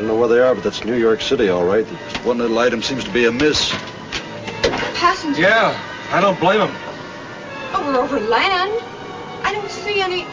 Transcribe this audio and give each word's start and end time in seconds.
Don't 0.00 0.08
know 0.08 0.16
where 0.16 0.28
they 0.28 0.40
are, 0.40 0.54
but 0.54 0.64
that's 0.64 0.82
New 0.82 0.96
York 0.96 1.20
City, 1.20 1.50
all 1.50 1.64
right. 1.64 1.84
One 2.24 2.38
little 2.38 2.58
item 2.58 2.80
seems 2.80 3.04
to 3.04 3.10
be 3.10 3.26
amiss. 3.26 3.70
Passenger? 4.94 5.42
Yeah, 5.42 5.78
I 6.10 6.22
don't 6.22 6.40
blame 6.40 6.60
him. 6.60 6.74
Oh, 7.74 7.84
we're 7.86 8.00
over 8.00 8.18
land. 8.18 8.72
I 9.44 9.52
don't 9.52 9.70
see 9.70 10.00
any. 10.00 10.24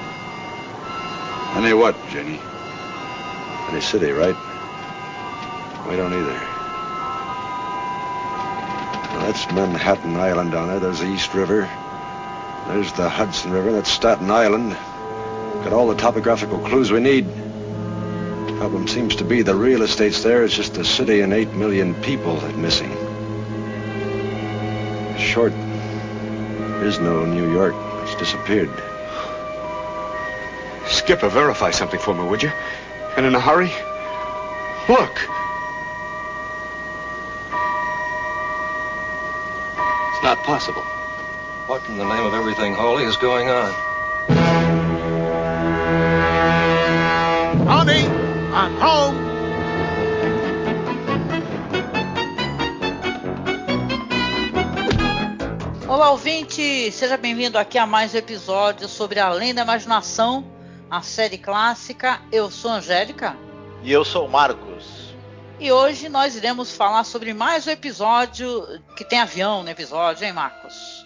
Any 1.58 1.74
what, 1.74 1.98
Jenny? 2.10 2.40
Any 3.70 3.82
city, 3.82 4.12
right? 4.12 4.36
We 5.90 5.98
don't 5.98 6.14
either. 6.14 6.40
Well, 9.12 9.26
that's 9.28 9.52
Manhattan 9.52 10.16
Island 10.16 10.54
down 10.54 10.70
there. 10.70 10.80
There's 10.80 11.00
the 11.00 11.08
East 11.08 11.34
River. 11.34 11.70
There's 12.70 12.94
the 12.94 13.10
Hudson 13.10 13.52
River. 13.52 13.74
That's 13.74 13.92
Staten 13.92 14.32
Island. 14.32 14.72
Got 15.64 15.74
all 15.74 15.90
the 15.90 15.96
topographical 15.96 16.60
clues 16.60 16.90
we 16.90 17.02
need. 17.02 17.26
Problem 18.68 18.90
seems 18.90 19.16
to 19.16 19.24
be 19.24 19.44
the 19.44 19.56
real 19.56 19.82
estate's 19.82 20.24
there. 20.24 20.44
It's 20.44 20.54
just 20.54 20.74
the 20.74 20.84
city 20.84 21.22
and 21.22 21.32
eight 21.32 21.54
million 21.54 21.96
people 22.02 22.36
that 22.36 22.58
missing. 22.58 22.92
Short, 25.18 25.54
there 25.54 26.84
is 26.84 27.00
no 27.00 27.24
New 27.24 27.50
York. 27.50 27.74
It's 28.04 28.16
disappeared. 28.16 28.70
Skipper, 30.86 31.30
verify 31.30 31.72
something 31.72 31.98
for 31.98 32.14
me, 32.14 32.28
would 32.28 32.44
you? 32.44 32.52
And 33.16 33.26
in 33.26 33.36
a 33.36 33.40
hurry? 33.40 33.72
Look. 34.90 35.16
It's 40.12 40.24
not 40.24 40.44
possible. 40.44 40.84
What 41.68 41.88
in 41.88 41.98
the 41.98 42.04
name 42.04 42.26
of 42.26 42.34
everything 42.34 42.74
holy 42.74 43.06
is 43.06 43.16
going 43.16 43.48
on? 43.48 43.72
Honey, 47.66 48.17
I'm 48.58 48.76
home. 48.82 49.16
Olá, 55.88 56.10
ouvinte! 56.12 56.92
Seja 56.92 57.18
bem-vindo 57.18 57.58
aqui 57.58 57.78
a 57.78 57.86
mais 57.86 58.14
um 58.14 58.18
episódio 58.18 58.88
sobre 58.88 59.20
Além 59.20 59.54
da 59.54 59.62
Imaginação, 59.62 60.44
a 60.90 61.02
série 61.02 61.38
clássica. 61.38 62.20
Eu 62.32 62.50
sou 62.50 62.72
a 62.72 62.76
Angélica 62.76 63.38
E 63.84 63.92
eu 63.92 64.04
sou 64.04 64.26
o 64.26 64.30
Marcos. 64.30 65.14
e 65.60 65.72
hoje 65.72 66.10
nós 66.10 66.36
iremos 66.36 66.76
falar 66.76 67.04
sobre 67.04 67.34
mais 67.34 67.66
um 67.68 67.72
episódio 67.72 68.66
que 68.96 69.06
tem 69.06 69.20
avião 69.20 69.64
no 69.64 69.70
episódio, 69.70 70.26
hein, 70.26 70.34
Marcos? 70.34 70.97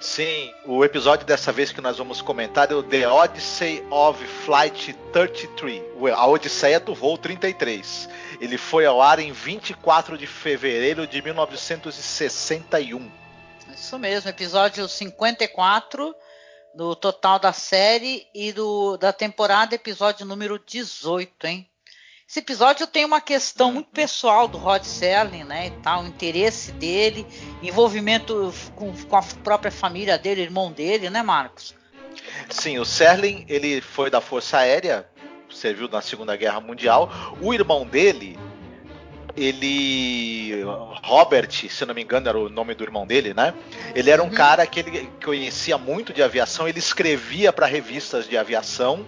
Sim, 0.00 0.54
o 0.64 0.84
episódio 0.84 1.26
dessa 1.26 1.50
vez 1.50 1.72
que 1.72 1.80
nós 1.80 1.98
vamos 1.98 2.22
comentar 2.22 2.70
é 2.70 2.74
o 2.74 2.82
The 2.84 3.08
Odyssey 3.08 3.84
of 3.90 4.24
Flight 4.24 4.92
33, 5.12 5.82
a 6.14 6.26
Odisseia 6.26 6.78
do 6.78 6.94
Voo 6.94 7.18
33. 7.18 8.08
Ele 8.40 8.56
foi 8.56 8.86
ao 8.86 9.02
ar 9.02 9.18
em 9.18 9.32
24 9.32 10.16
de 10.16 10.26
fevereiro 10.26 11.04
de 11.04 11.20
1961. 11.20 13.10
Isso 13.74 13.98
mesmo, 13.98 14.30
episódio 14.30 14.88
54 14.88 16.14
do 16.74 16.94
total 16.94 17.40
da 17.40 17.52
série 17.52 18.24
e 18.32 18.52
do, 18.52 18.96
da 18.96 19.12
temporada, 19.12 19.74
episódio 19.74 20.24
número 20.24 20.60
18, 20.64 21.46
hein? 21.46 21.68
Esse 22.28 22.40
episódio 22.40 22.86
tem 22.86 23.06
uma 23.06 23.22
questão 23.22 23.72
muito 23.72 23.88
pessoal 23.88 24.46
do 24.46 24.58
Rod 24.58 24.82
Serling, 24.82 25.44
né, 25.44 25.68
e 25.68 25.70
tal, 25.82 26.02
o 26.02 26.06
interesse 26.06 26.72
dele, 26.72 27.26
envolvimento 27.62 28.52
com, 28.76 28.92
com 28.92 29.16
a 29.16 29.22
própria 29.42 29.70
família 29.72 30.18
dele, 30.18 30.42
irmão 30.42 30.70
dele, 30.70 31.08
né, 31.08 31.22
Marcos? 31.22 31.74
Sim, 32.50 32.78
o 32.78 32.84
Serling 32.84 33.46
ele 33.48 33.80
foi 33.80 34.10
da 34.10 34.20
Força 34.20 34.58
Aérea, 34.58 35.08
serviu 35.50 35.88
na 35.88 36.02
Segunda 36.02 36.36
Guerra 36.36 36.60
Mundial. 36.60 37.10
O 37.40 37.54
irmão 37.54 37.86
dele, 37.86 38.38
ele 39.34 40.62
Robert, 41.02 41.50
se 41.50 41.86
não 41.86 41.94
me 41.94 42.02
engano, 42.02 42.28
era 42.28 42.38
o 42.38 42.50
nome 42.50 42.74
do 42.74 42.84
irmão 42.84 43.06
dele, 43.06 43.32
né? 43.32 43.54
Ele 43.94 44.10
era 44.10 44.22
um 44.22 44.26
Uhum. 44.26 44.34
cara 44.34 44.66
que 44.66 44.80
ele 44.80 45.10
conhecia 45.24 45.78
muito 45.78 46.12
de 46.12 46.22
aviação, 46.22 46.68
ele 46.68 46.78
escrevia 46.78 47.54
para 47.54 47.64
revistas 47.66 48.28
de 48.28 48.36
aviação, 48.36 49.06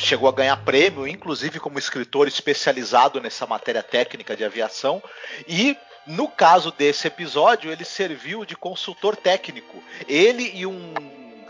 chegou 0.00 0.28
a 0.28 0.32
ganhar 0.32 0.56
prêmio, 0.64 1.06
inclusive 1.06 1.60
como 1.60 1.78
escritor 1.78 2.26
especializado 2.26 3.20
nessa 3.20 3.46
matéria 3.46 3.82
técnica 3.82 4.36
de 4.36 4.44
aviação, 4.44 5.02
e 5.46 5.76
no 6.06 6.26
caso 6.26 6.72
desse 6.72 7.06
episódio, 7.06 7.70
ele 7.70 7.84
serviu 7.84 8.44
de 8.44 8.56
consultor 8.56 9.14
técnico. 9.14 9.82
Ele 10.08 10.50
e 10.54 10.66
um 10.66 10.94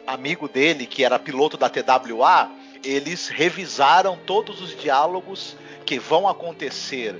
amigo 0.06 0.48
dele, 0.48 0.86
que 0.86 1.04
era 1.04 1.18
piloto 1.18 1.56
da 1.56 1.68
TWA, 1.68 2.50
eles 2.84 3.28
revisaram 3.28 4.18
todos 4.26 4.60
os 4.60 4.76
diálogos 4.76 5.56
que 5.86 5.98
vão 5.98 6.28
acontecer 6.28 7.16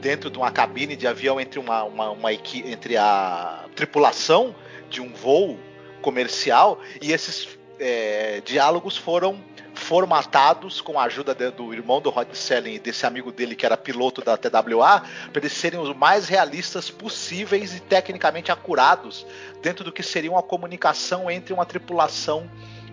dentro 0.00 0.30
de 0.30 0.38
uma 0.38 0.50
cabine 0.50 0.96
de 0.96 1.06
avião 1.06 1.40
entre 1.40 1.58
uma, 1.58 1.84
uma, 1.84 2.10
uma 2.10 2.32
entre 2.32 2.96
a 2.96 3.64
tripulação 3.74 4.54
de 4.88 5.00
um 5.00 5.12
voo 5.12 5.58
comercial 6.00 6.80
e 7.02 7.12
esses 7.12 7.48
é, 7.78 8.40
diálogos 8.44 8.96
foram 8.96 9.42
formatados 9.88 10.82
com 10.82 11.00
a 11.00 11.04
ajuda 11.04 11.34
de- 11.34 11.50
do 11.50 11.72
irmão 11.72 11.98
do 11.98 12.10
Rod 12.10 12.28
Selling 12.34 12.74
e 12.74 12.78
desse 12.78 13.06
amigo 13.06 13.32
dele 13.32 13.56
que 13.56 13.64
era 13.64 13.74
piloto 13.74 14.20
da 14.20 14.36
TWA 14.36 15.00
para 15.32 15.40
eles 15.40 15.54
serem 15.54 15.80
os 15.80 15.96
mais 15.96 16.28
realistas 16.28 16.90
possíveis 16.90 17.74
e 17.74 17.80
tecnicamente 17.80 18.52
acurados 18.52 19.26
dentro 19.62 19.82
do 19.82 19.90
que 19.90 20.02
seria 20.02 20.30
uma 20.30 20.42
comunicação 20.42 21.30
entre 21.30 21.54
uma 21.54 21.64
tripulação 21.64 22.50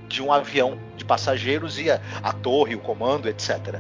de 0.07 0.23
um 0.23 0.31
avião 0.31 0.79
de 0.95 1.03
passageiros 1.03 1.77
e 1.77 1.91
a, 1.91 1.99
a 2.23 2.31
torre, 2.31 2.75
o 2.75 2.79
comando, 2.79 3.27
etc. 3.27 3.75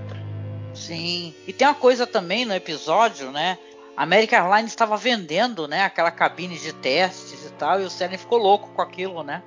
Sim. 0.73 1.33
E 1.47 1.53
tem 1.53 1.65
uma 1.65 1.73
coisa 1.73 2.05
também 2.05 2.43
no 2.43 2.53
episódio, 2.53 3.31
né? 3.31 3.57
A 3.95 4.03
American 4.03 4.39
Airlines 4.43 4.71
estava 4.71 4.97
vendendo, 4.97 5.69
né, 5.69 5.83
aquela 5.85 6.11
cabine 6.11 6.59
de 6.59 6.73
testes 6.73 7.45
e 7.45 7.49
tal, 7.51 7.79
e 7.79 7.85
o 7.85 7.89
Serling 7.89 8.17
ficou 8.17 8.37
louco 8.37 8.67
com 8.75 8.81
aquilo, 8.81 9.23
né? 9.23 9.41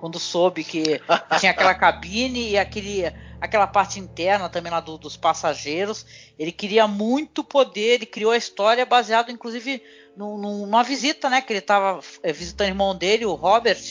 Quando 0.00 0.18
soube 0.18 0.64
que 0.64 1.00
tinha 1.38 1.52
aquela 1.52 1.74
cabine 1.74 2.50
e 2.50 2.58
aquele, 2.58 3.04
aquela 3.40 3.66
parte 3.66 4.00
interna 4.00 4.48
também 4.48 4.72
lá 4.72 4.80
do- 4.80 4.96
dos 4.98 5.16
passageiros, 5.16 6.06
ele 6.38 6.50
queria 6.50 6.88
muito 6.88 7.44
poder, 7.44 7.94
ele 7.96 8.06
criou 8.06 8.32
a 8.32 8.36
história 8.36 8.86
baseado, 8.86 9.30
inclusive, 9.30 9.82
num- 10.16 10.38
num- 10.38 10.66
numa 10.66 10.82
visita, 10.82 11.28
né? 11.28 11.40
Que 11.42 11.52
ele 11.52 11.58
estava 11.60 12.00
visitando 12.34 12.66
o 12.68 12.70
irmão 12.70 12.96
dele, 12.96 13.26
o 13.26 13.34
Robert, 13.34 13.82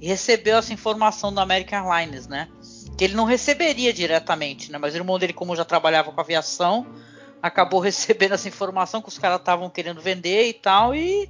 e 0.00 0.06
recebeu 0.06 0.58
essa 0.58 0.72
informação 0.74 1.32
da 1.32 1.42
American 1.42 1.90
Airlines, 1.90 2.26
né? 2.26 2.48
que 2.98 3.04
ele 3.04 3.14
não 3.14 3.24
receberia 3.24 3.92
diretamente, 3.92 4.72
né? 4.72 4.78
Mas 4.78 4.94
o 4.94 4.96
irmão 4.96 5.18
dele, 5.18 5.34
como 5.34 5.54
já 5.54 5.66
trabalhava 5.66 6.10
com 6.10 6.18
aviação, 6.20 6.86
acabou 7.42 7.78
recebendo 7.80 8.32
essa 8.32 8.48
informação 8.48 9.02
que 9.02 9.08
os 9.08 9.18
caras 9.18 9.38
estavam 9.38 9.68
querendo 9.68 10.00
vender 10.00 10.48
e 10.48 10.54
tal, 10.54 10.94
e 10.94 11.28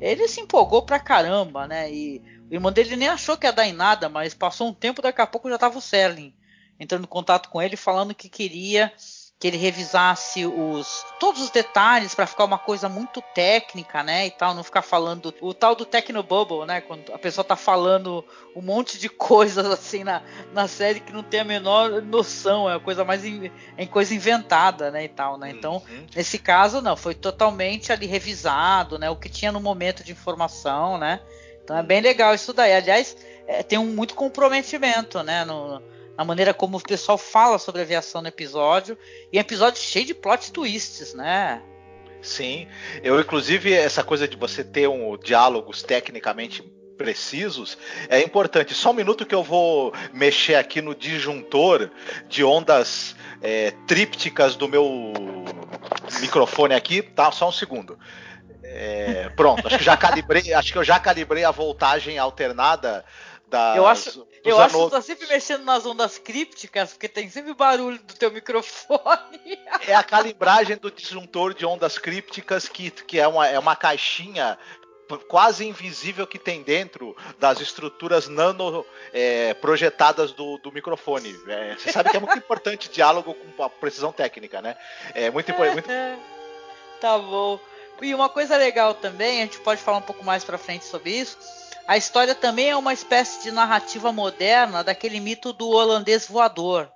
ele 0.00 0.28
se 0.28 0.40
empolgou 0.42 0.82
pra 0.82 0.98
caramba, 1.00 1.66
né? 1.66 1.90
E 1.90 2.22
o 2.50 2.54
irmão 2.54 2.72
dele 2.72 2.96
nem 2.96 3.08
achou 3.08 3.36
que 3.36 3.46
ia 3.46 3.52
dar 3.52 3.66
em 3.66 3.72
nada, 3.72 4.08
mas 4.08 4.34
passou 4.34 4.68
um 4.68 4.74
tempo, 4.74 5.02
daqui 5.02 5.20
a 5.20 5.26
pouco 5.26 5.48
já 5.48 5.58
tava 5.58 5.78
o 5.78 5.82
Serling 5.82 6.34
entrando 6.80 7.04
em 7.04 7.08
contato 7.08 7.48
com 7.48 7.60
ele, 7.60 7.76
falando 7.76 8.14
que 8.14 8.28
queria 8.28 8.92
que 9.40 9.46
ele 9.46 9.56
revisasse 9.56 10.44
os 10.44 11.06
todos 11.20 11.40
os 11.40 11.50
detalhes 11.50 12.12
para 12.12 12.26
ficar 12.26 12.44
uma 12.44 12.58
coisa 12.58 12.88
muito 12.88 13.22
técnica, 13.34 14.02
né, 14.02 14.26
e 14.26 14.32
tal, 14.32 14.52
não 14.52 14.64
ficar 14.64 14.82
falando 14.82 15.32
o 15.40 15.54
tal 15.54 15.76
do 15.76 15.84
Technobubble, 15.84 16.66
né, 16.66 16.80
quando 16.80 17.12
a 17.14 17.18
pessoa 17.18 17.44
tá 17.44 17.54
falando 17.54 18.24
um 18.54 18.60
monte 18.60 18.98
de 18.98 19.08
coisas 19.10 19.64
assim 19.66 20.02
na, 20.02 20.22
na 20.52 20.66
série 20.66 20.98
que 20.98 21.12
não 21.12 21.22
tem 21.22 21.40
a 21.40 21.44
menor 21.44 22.02
noção, 22.02 22.68
é 22.68 22.74
a 22.74 22.80
coisa 22.80 23.04
mais 23.04 23.24
in, 23.24 23.48
é 23.76 23.86
coisa 23.86 24.12
inventada, 24.12 24.90
né, 24.90 25.04
e 25.04 25.08
tal, 25.08 25.38
né? 25.38 25.50
Então, 25.50 25.74
Uhum. 25.88 26.06
nesse 26.16 26.38
caso 26.38 26.82
não, 26.82 26.96
foi 26.96 27.14
totalmente 27.14 27.92
ali 27.92 28.06
revisado, 28.06 28.98
né, 28.98 29.08
o 29.08 29.14
que 29.14 29.28
tinha 29.28 29.52
no 29.52 29.60
momento 29.60 30.02
de 30.02 30.10
informação, 30.10 30.98
né? 30.98 31.20
Então 31.68 31.76
é 31.76 31.82
bem 31.82 32.00
legal 32.00 32.34
isso 32.34 32.54
daí. 32.54 32.72
Aliás, 32.72 33.14
é, 33.46 33.62
tem 33.62 33.78
um 33.78 33.84
muito 33.84 34.14
comprometimento, 34.14 35.22
né, 35.22 35.44
no, 35.44 35.82
na 36.16 36.24
maneira 36.24 36.54
como 36.54 36.78
o 36.78 36.82
pessoal 36.82 37.18
fala 37.18 37.58
sobre 37.58 37.82
aviação 37.82 38.22
no 38.22 38.28
episódio, 38.28 38.96
e 39.30 39.36
é 39.36 39.40
um 39.40 39.42
episódio 39.42 39.78
cheio 39.78 40.06
de 40.06 40.14
plot 40.14 40.50
twists, 40.50 41.12
né? 41.12 41.60
Sim, 42.22 42.66
eu 43.02 43.20
inclusive 43.20 43.70
essa 43.70 44.02
coisa 44.02 44.26
de 44.26 44.34
você 44.34 44.64
ter 44.64 44.88
um 44.88 45.18
diálogos 45.18 45.82
tecnicamente 45.82 46.62
precisos, 46.96 47.76
é 48.08 48.18
importante. 48.22 48.72
Só 48.72 48.90
um 48.90 48.94
minuto 48.94 49.26
que 49.26 49.34
eu 49.34 49.42
vou 49.42 49.92
mexer 50.14 50.54
aqui 50.54 50.80
no 50.80 50.94
disjuntor 50.94 51.90
de 52.26 52.42
ondas 52.42 53.14
é, 53.42 53.72
trípticas 53.86 54.56
do 54.56 54.70
meu 54.70 55.12
microfone 56.22 56.74
aqui, 56.74 57.02
tá? 57.02 57.30
Só 57.30 57.50
um 57.50 57.52
segundo. 57.52 57.98
É, 58.70 59.30
pronto, 59.34 59.66
acho 59.66 59.78
que 59.78 59.84
já 59.84 59.96
calibrei, 59.96 60.52
acho 60.52 60.72
que 60.72 60.78
eu 60.78 60.84
já 60.84 61.00
calibrei 61.00 61.44
a 61.44 61.50
voltagem 61.50 62.18
alternada 62.18 63.04
da. 63.48 63.74
Eu 63.76 63.86
acho, 63.86 64.26
eu 64.44 64.60
acho 64.60 64.74
que 64.74 64.84
tu 64.84 64.90
tá 64.90 65.02
sempre 65.02 65.26
mexendo 65.26 65.64
nas 65.64 65.84
ondas 65.86 66.18
crípticas, 66.18 66.92
porque 66.92 67.08
tem 67.08 67.28
sempre 67.28 67.54
barulho 67.54 67.98
do 67.98 68.14
teu 68.14 68.30
microfone. 68.30 69.58
É 69.86 69.94
a 69.94 70.02
calibragem 70.02 70.76
do 70.76 70.90
disjuntor 70.90 71.54
de 71.54 71.64
ondas 71.64 71.98
crípticas, 71.98 72.68
que, 72.68 72.90
que 72.90 73.18
é, 73.18 73.26
uma, 73.26 73.46
é 73.46 73.58
uma 73.58 73.74
caixinha 73.74 74.58
quase 75.28 75.66
invisível 75.66 76.26
que 76.26 76.38
tem 76.38 76.62
dentro 76.62 77.16
das 77.38 77.60
estruturas 77.60 78.28
nano 78.28 78.84
é, 79.12 79.54
projetadas 79.54 80.32
do, 80.32 80.58
do 80.58 80.70
microfone. 80.70 81.34
É, 81.48 81.74
você 81.76 81.90
sabe 81.90 82.10
que 82.10 82.16
é 82.16 82.20
muito 82.20 82.36
importante 82.36 82.90
diálogo 82.90 83.34
com 83.34 83.62
a 83.62 83.70
precisão 83.70 84.12
técnica, 84.12 84.60
né? 84.60 84.76
É 85.14 85.30
muito 85.30 85.50
importante. 85.50 85.88
tá 87.00 87.16
bom. 87.16 87.58
E 88.00 88.14
uma 88.14 88.28
coisa 88.28 88.56
legal 88.56 88.94
também, 88.94 89.38
a 89.38 89.44
gente 89.44 89.58
pode 89.60 89.80
falar 89.80 89.98
um 89.98 90.02
pouco 90.02 90.24
mais 90.24 90.44
para 90.44 90.56
frente 90.56 90.84
sobre 90.84 91.10
isso. 91.10 91.36
A 91.86 91.96
história 91.96 92.34
também 92.34 92.68
é 92.68 92.76
uma 92.76 92.92
espécie 92.92 93.42
de 93.42 93.50
narrativa 93.50 94.12
moderna 94.12 94.84
daquele 94.84 95.18
mito 95.20 95.52
do 95.52 95.68
holandês 95.70 96.26
voador, 96.26 96.92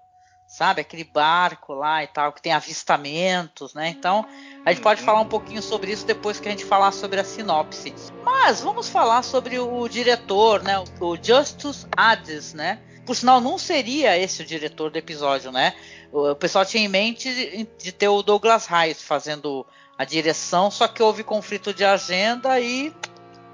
sabe? 0.46 0.82
Aquele 0.82 1.02
barco 1.02 1.72
lá 1.72 2.04
e 2.04 2.06
tal, 2.06 2.32
que 2.32 2.42
tem 2.42 2.52
avistamentos, 2.52 3.72
né? 3.72 3.88
Então, 3.88 4.26
a 4.64 4.72
gente 4.72 4.82
pode 4.82 5.00
falar 5.00 5.20
um 5.20 5.28
pouquinho 5.28 5.62
sobre 5.62 5.90
isso 5.90 6.06
depois 6.06 6.38
que 6.38 6.46
a 6.46 6.50
gente 6.50 6.64
falar 6.64 6.92
sobre 6.92 7.18
a 7.18 7.24
sinopse. 7.24 7.94
Mas 8.22 8.60
vamos 8.60 8.88
falar 8.88 9.22
sobre 9.22 9.58
o 9.58 9.88
diretor, 9.88 10.62
né? 10.62 10.78
O 11.00 11.16
Justus 11.16 11.86
Hades, 11.96 12.52
né? 12.52 12.78
Por 13.06 13.16
sinal, 13.16 13.40
não 13.40 13.58
seria 13.58 14.16
esse 14.16 14.42
o 14.42 14.46
diretor 14.46 14.90
do 14.90 14.98
episódio, 14.98 15.50
né? 15.50 15.74
O 16.12 16.34
pessoal 16.34 16.64
tinha 16.66 16.84
em 16.84 16.88
mente 16.88 17.66
de 17.78 17.90
ter 17.90 18.08
o 18.08 18.22
Douglas 18.22 18.66
Rice 18.66 19.02
fazendo 19.02 19.66
a 19.96 20.04
direção, 20.04 20.70
só 20.70 20.88
que 20.88 21.02
houve 21.02 21.22
conflito 21.22 21.72
de 21.72 21.84
agenda 21.84 22.58
e 22.60 22.92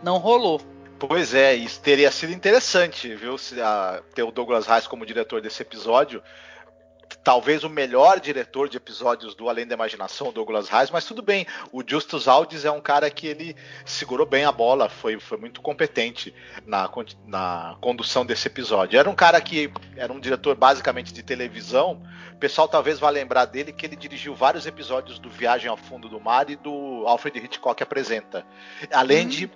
não 0.02 0.18
rolou. 0.18 0.60
Pois 0.98 1.32
é, 1.32 1.54
isso 1.54 1.80
teria 1.80 2.10
sido 2.10 2.32
interessante, 2.32 3.14
viu? 3.14 3.38
Se, 3.38 3.60
a, 3.60 4.02
ter 4.14 4.24
o 4.24 4.32
Douglas 4.32 4.66
Rice 4.66 4.88
como 4.88 5.06
diretor 5.06 5.40
desse 5.40 5.62
episódio. 5.62 6.22
Talvez 7.22 7.64
o 7.64 7.68
melhor 7.68 8.20
diretor 8.20 8.68
de 8.68 8.76
episódios 8.76 9.34
do 9.34 9.48
Além 9.48 9.66
da 9.66 9.74
Imaginação, 9.74 10.32
Douglas 10.32 10.68
Rice, 10.68 10.92
mas 10.92 11.04
tudo 11.04 11.22
bem. 11.22 11.46
O 11.72 11.82
Justus 11.86 12.28
Aldis 12.28 12.64
é 12.64 12.70
um 12.70 12.80
cara 12.80 13.10
que 13.10 13.26
ele 13.26 13.56
segurou 13.84 14.26
bem 14.26 14.44
a 14.44 14.52
bola, 14.52 14.88
foi, 14.88 15.18
foi 15.18 15.38
muito 15.38 15.60
competente 15.60 16.34
na, 16.66 16.90
na 17.26 17.76
condução 17.80 18.24
desse 18.24 18.46
episódio. 18.48 18.98
Era 18.98 19.08
um 19.08 19.14
cara 19.14 19.40
que 19.40 19.70
era 19.96 20.12
um 20.12 20.20
diretor 20.20 20.54
basicamente 20.54 21.12
de 21.12 21.22
televisão. 21.22 22.02
O 22.32 22.36
pessoal 22.38 22.68
talvez 22.68 22.98
vá 22.98 23.10
lembrar 23.10 23.46
dele 23.46 23.72
que 23.72 23.84
ele 23.84 23.96
dirigiu 23.96 24.34
vários 24.34 24.66
episódios 24.66 25.18
do 25.18 25.28
Viagem 25.28 25.68
ao 25.68 25.76
Fundo 25.76 26.08
do 26.08 26.20
Mar 26.20 26.48
e 26.50 26.56
do 26.56 27.04
Alfred 27.06 27.38
Hitchcock 27.38 27.82
Apresenta. 27.82 28.46
Além 28.92 29.26
hum. 29.26 29.28
de 29.28 29.50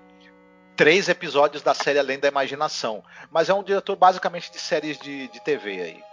três 0.76 1.08
episódios 1.08 1.62
da 1.62 1.75
série 1.75 1.98
Além 1.98 2.19
da 2.19 2.28
Imaginação. 2.28 3.05
Mas 3.31 3.48
é 3.48 3.55
um 3.55 3.62
diretor 3.62 3.96
basicamente 3.96 4.50
de 4.50 4.58
séries 4.58 4.98
de, 4.98 5.28
de 5.28 5.40
TV 5.40 5.81
aí. 5.81 6.12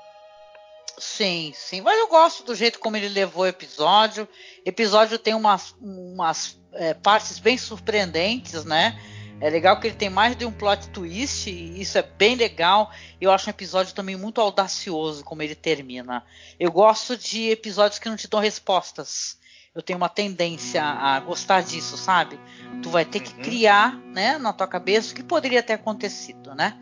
Sim, 0.99 1.51
sim. 1.55 1.81
Mas 1.81 1.97
eu 1.97 2.07
gosto 2.07 2.43
do 2.43 2.55
jeito 2.55 2.79
como 2.79 2.97
ele 2.97 3.09
levou 3.09 3.43
o 3.43 3.47
episódio. 3.47 4.27
Episódio 4.65 5.17
tem 5.17 5.33
umas, 5.33 5.75
umas 5.81 6.59
é, 6.73 6.93
partes 6.93 7.39
bem 7.39 7.57
surpreendentes, 7.57 8.65
né? 8.65 8.99
É 9.41 9.49
legal 9.49 9.79
que 9.79 9.87
ele 9.87 9.95
tem 9.95 10.09
mais 10.09 10.35
de 10.35 10.45
um 10.45 10.51
plot 10.51 10.89
twist, 10.89 11.49
e 11.49 11.81
isso 11.81 11.97
é 11.97 12.01
bem 12.01 12.35
legal. 12.35 12.91
Eu 13.21 13.31
acho 13.31 13.47
um 13.47 13.51
episódio 13.51 13.95
também 13.95 14.17
muito 14.17 14.41
audacioso 14.41 15.23
como 15.23 15.41
ele 15.41 15.55
termina. 15.55 16.25
Eu 16.59 16.71
gosto 16.71 17.15
de 17.15 17.49
episódios 17.49 17.99
que 17.99 18.09
não 18.09 18.17
te 18.17 18.27
dão 18.27 18.41
respostas 18.41 19.39
eu 19.73 19.81
tenho 19.81 19.97
uma 19.97 20.09
tendência 20.09 20.83
a 20.83 21.19
gostar 21.19 21.61
disso, 21.61 21.95
sabe? 21.95 22.39
Tu 22.81 22.89
vai 22.89 23.05
ter 23.05 23.19
que 23.19 23.33
uhum. 23.33 23.41
criar, 23.41 23.95
né, 23.97 24.37
na 24.37 24.51
tua 24.51 24.67
cabeça 24.67 25.11
o 25.11 25.15
que 25.15 25.23
poderia 25.23 25.61
ter 25.61 25.73
acontecido, 25.73 26.55
né? 26.55 26.77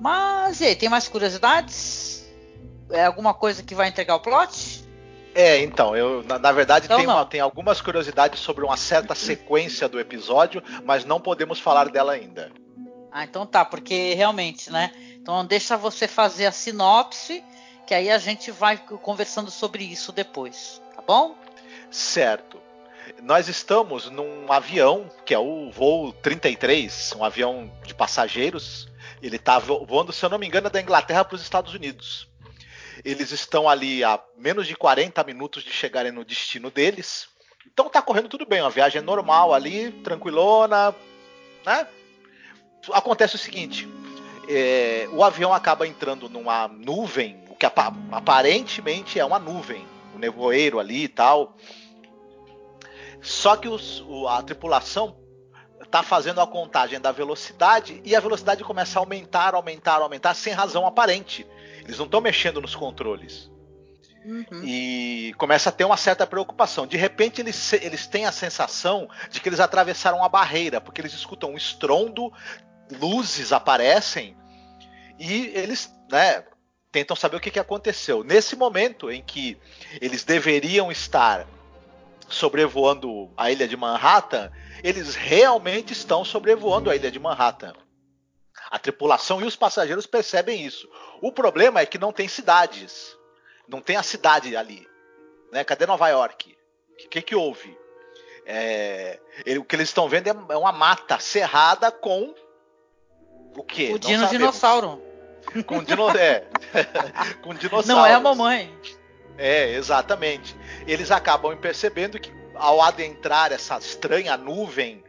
Mas 0.00 0.60
e 0.60 0.66
aí, 0.66 0.76
tem 0.76 0.88
mais 0.88 1.08
curiosidades? 1.08 2.15
É 2.90 3.04
alguma 3.04 3.34
coisa 3.34 3.62
que 3.62 3.74
vai 3.74 3.88
entregar 3.88 4.14
o 4.14 4.20
plot? 4.20 4.84
É, 5.34 5.60
então, 5.60 5.94
eu 5.94 6.22
na, 6.22 6.38
na 6.38 6.50
verdade 6.50 6.86
então, 6.86 6.96
tem, 6.96 7.06
uma, 7.06 7.26
tem, 7.26 7.40
algumas 7.40 7.80
curiosidades 7.80 8.40
sobre 8.40 8.64
uma 8.64 8.76
certa 8.76 9.14
sequência 9.14 9.86
do 9.86 10.00
episódio, 10.00 10.62
mas 10.82 11.04
não 11.04 11.20
podemos 11.20 11.60
falar 11.60 11.90
dela 11.90 12.12
ainda. 12.12 12.50
Ah, 13.12 13.24
então 13.24 13.44
tá, 13.44 13.64
porque 13.64 14.14
realmente, 14.14 14.70
né? 14.70 14.90
Então 15.14 15.44
deixa 15.44 15.76
você 15.76 16.08
fazer 16.08 16.46
a 16.46 16.52
sinopse, 16.52 17.44
que 17.86 17.94
aí 17.94 18.10
a 18.10 18.16
gente 18.16 18.50
vai 18.50 18.78
conversando 18.78 19.50
sobre 19.50 19.84
isso 19.84 20.10
depois, 20.10 20.80
tá 20.94 21.02
bom? 21.02 21.34
Certo. 21.90 22.58
Nós 23.22 23.48
estamos 23.48 24.10
num 24.10 24.50
avião, 24.50 25.10
que 25.24 25.34
é 25.34 25.38
o 25.38 25.70
voo 25.70 26.12
33, 26.12 27.14
um 27.16 27.24
avião 27.24 27.70
de 27.84 27.94
passageiros. 27.94 28.88
Ele 29.22 29.36
está 29.36 29.58
voando, 29.58 30.12
se 30.12 30.24
eu 30.24 30.30
não 30.30 30.38
me 30.38 30.46
engano, 30.46 30.70
da 30.70 30.80
Inglaterra 30.80 31.24
para 31.24 31.36
os 31.36 31.42
Estados 31.42 31.74
Unidos. 31.74 32.28
Eles 33.04 33.30
estão 33.30 33.68
ali 33.68 34.02
a 34.02 34.20
menos 34.36 34.66
de 34.66 34.76
40 34.76 35.22
minutos 35.24 35.62
de 35.62 35.70
chegarem 35.70 36.12
no 36.12 36.24
destino 36.24 36.70
deles. 36.70 37.28
Então 37.66 37.88
tá 37.88 38.00
correndo 38.00 38.28
tudo 38.28 38.46
bem, 38.46 38.60
uma 38.60 38.70
viagem 38.70 39.02
normal 39.02 39.52
ali, 39.52 39.90
tranquilona, 40.02 40.94
né? 41.64 41.86
Acontece 42.92 43.34
o 43.34 43.38
seguinte: 43.38 43.88
é, 44.48 45.08
o 45.12 45.24
avião 45.24 45.52
acaba 45.52 45.86
entrando 45.86 46.28
numa 46.28 46.68
nuvem, 46.68 47.42
o 47.48 47.54
que 47.54 47.66
aparentemente 47.66 49.18
é 49.18 49.24
uma 49.24 49.38
nuvem, 49.38 49.86
um 50.14 50.18
nevoeiro 50.18 50.78
ali 50.78 51.04
e 51.04 51.08
tal. 51.08 51.56
Só 53.20 53.56
que 53.56 53.68
os, 53.68 54.00
o, 54.02 54.28
a 54.28 54.42
tripulação 54.42 55.16
está 55.82 56.02
fazendo 56.02 56.40
a 56.40 56.46
contagem 56.46 57.00
da 57.00 57.12
velocidade 57.12 58.00
e 58.04 58.14
a 58.14 58.20
velocidade 58.20 58.64
começa 58.64 58.98
a 58.98 59.02
aumentar, 59.02 59.54
aumentar, 59.54 60.00
aumentar 60.00 60.34
sem 60.34 60.52
razão 60.52 60.86
aparente. 60.86 61.46
Eles 61.84 61.98
não 61.98 62.06
estão 62.06 62.20
mexendo 62.20 62.60
nos 62.60 62.74
controles. 62.74 63.50
Uhum. 64.24 64.64
E 64.64 65.32
começa 65.38 65.68
a 65.68 65.72
ter 65.72 65.84
uma 65.84 65.96
certa 65.96 66.26
preocupação. 66.26 66.86
De 66.86 66.96
repente, 66.96 67.40
eles, 67.40 67.72
eles 67.74 68.06
têm 68.08 68.26
a 68.26 68.32
sensação 68.32 69.08
de 69.30 69.40
que 69.40 69.48
eles 69.48 69.60
atravessaram 69.60 70.24
a 70.24 70.28
barreira, 70.28 70.80
porque 70.80 71.00
eles 71.00 71.14
escutam 71.14 71.52
um 71.52 71.56
estrondo, 71.56 72.32
luzes 73.00 73.52
aparecem 73.52 74.36
e 75.18 75.46
eles 75.54 75.92
né, 76.10 76.44
tentam 76.90 77.16
saber 77.16 77.36
o 77.36 77.40
que, 77.40 77.50
que 77.50 77.60
aconteceu. 77.60 78.24
Nesse 78.24 78.56
momento 78.56 79.10
em 79.10 79.22
que 79.22 79.56
eles 80.00 80.24
deveriam 80.24 80.90
estar 80.90 81.46
sobrevoando 82.28 83.32
a 83.36 83.50
ilha 83.50 83.68
de 83.68 83.76
Manhattan, 83.76 84.50
eles 84.82 85.14
realmente 85.14 85.92
estão 85.92 86.24
sobrevoando 86.24 86.90
a 86.90 86.96
ilha 86.96 87.10
de 87.10 87.18
Manhattan. 87.18 87.74
A 88.70 88.78
tripulação 88.78 89.40
e 89.40 89.44
os 89.44 89.54
passageiros 89.54 90.06
percebem 90.06 90.64
isso. 90.64 90.88
O 91.22 91.30
problema 91.30 91.80
é 91.80 91.86
que 91.86 91.98
não 91.98 92.12
tem 92.12 92.26
cidades. 92.26 93.16
Não 93.68 93.80
tem 93.80 93.96
a 93.96 94.02
cidade 94.02 94.56
ali. 94.56 94.86
Né? 95.52 95.62
Cadê 95.64 95.86
Nova 95.86 96.08
York? 96.08 96.56
O 97.04 97.08
que, 97.08 97.22
que, 97.22 97.34
houve? 97.34 97.76
É, 98.44 99.20
ele, 99.44 99.58
o 99.58 99.64
que 99.64 99.76
eles 99.76 99.88
estão 99.88 100.08
vendo 100.08 100.28
é, 100.28 100.30
é 100.30 100.56
uma 100.56 100.72
mata 100.72 101.18
cerrada 101.18 101.92
com 101.92 102.34
o 103.56 103.62
quê? 103.62 103.90
O 103.92 103.98
dino 103.98 104.26
dinossauro. 104.28 105.02
Com, 105.66 105.82
dino, 105.82 106.10
é, 106.10 106.44
com 107.42 107.54
dinossauros. 107.54 107.86
Não 107.86 108.04
é 108.04 108.14
a 108.14 108.20
mamãe. 108.20 108.76
É, 109.38 109.70
exatamente. 109.72 110.56
Eles 110.86 111.10
acabam 111.10 111.56
percebendo 111.56 112.18
que 112.18 112.32
ao 112.54 112.80
adentrar 112.80 113.52
essa 113.52 113.76
estranha 113.78 114.36
nuvem 114.36 115.04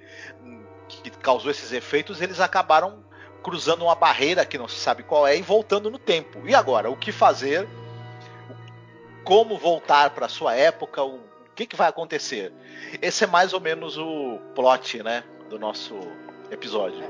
que 0.87 1.09
causou 1.09 1.51
esses 1.51 1.71
efeitos, 1.71 2.21
eles 2.21 2.39
acabaram 2.39 3.05
cruzando 3.43 3.83
uma 3.83 3.95
barreira 3.95 4.45
que 4.45 4.57
não 4.57 4.67
se 4.67 4.77
sabe 4.77 5.03
qual 5.03 5.27
é 5.27 5.37
e 5.37 5.41
voltando 5.41 5.89
no 5.89 5.99
tempo. 5.99 6.41
E 6.45 6.55
agora, 6.55 6.89
o 6.89 6.97
que 6.97 7.11
fazer? 7.11 7.67
Como 9.23 9.57
voltar 9.57 10.11
para 10.11 10.27
sua 10.27 10.55
época? 10.55 11.03
O 11.03 11.19
que, 11.55 11.65
que 11.65 11.75
vai 11.75 11.89
acontecer? 11.89 12.53
Esse 13.01 13.23
é 13.23 13.27
mais 13.27 13.53
ou 13.53 13.59
menos 13.59 13.97
o 13.97 14.39
plot, 14.55 15.01
né, 15.03 15.23
do 15.49 15.59
nosso 15.59 15.97
episódio. 16.51 17.03